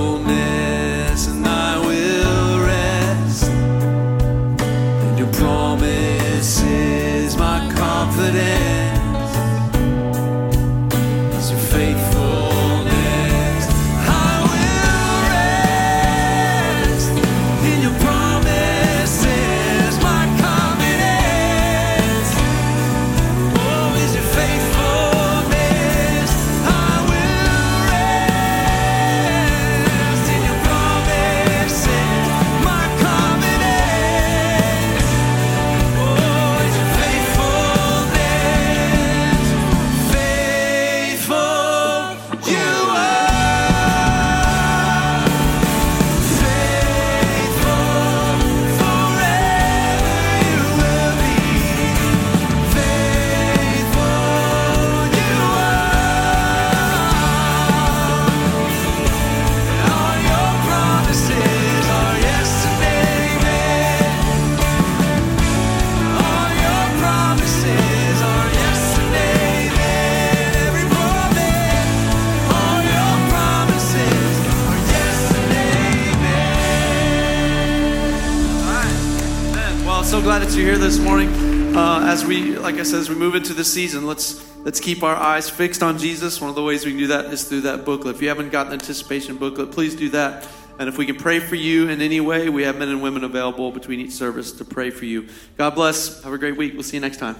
like 82.73 82.81
I 82.81 82.83
said, 82.83 83.01
as 83.01 83.09
we 83.09 83.15
move 83.15 83.35
into 83.35 83.55
the 83.55 83.65
season, 83.65 84.07
let's 84.07 84.45
let's 84.59 84.79
keep 84.79 85.03
our 85.03 85.17
eyes 85.17 85.49
fixed 85.49 85.83
on 85.83 85.97
Jesus. 85.97 86.39
One 86.39 86.51
of 86.51 86.55
the 86.55 86.63
ways 86.63 86.85
we 86.85 86.91
can 86.91 86.99
do 86.99 87.07
that 87.07 87.25
is 87.33 87.45
through 87.45 87.63
that 87.63 87.87
booklet. 87.87 88.17
If 88.17 88.21
you 88.21 88.29
haven't 88.29 88.51
got 88.51 88.67
the 88.67 88.75
anticipation 88.75 89.39
booklet, 89.39 89.73
please 89.73 89.95
do 89.95 90.11
that. 90.11 90.47
And 90.79 90.87
if 90.87 90.99
we 90.99 91.07
can 91.07 91.17
pray 91.17 91.41
for 91.41 91.55
you 91.55 91.89
in 91.89 92.03
any 92.03 92.21
way, 92.21 92.51
we 92.51 92.65
have 92.65 92.79
men 92.79 92.91
and 92.91 93.01
women 93.01 93.25
available 93.25 93.73
between 93.73 94.01
each 94.01 94.13
service 94.13 94.53
to 94.53 94.67
pray 94.67 94.91
for 94.91 95.07
you. 95.07 95.29
God 95.57 95.77
bless. 95.77 96.23
Have 96.25 96.35
a 96.35 96.39
great 96.39 96.59
week. 96.59 96.75
We'll 96.75 96.83
see 96.83 96.99
you 96.99 97.01
next 97.01 97.17
time. 97.17 97.37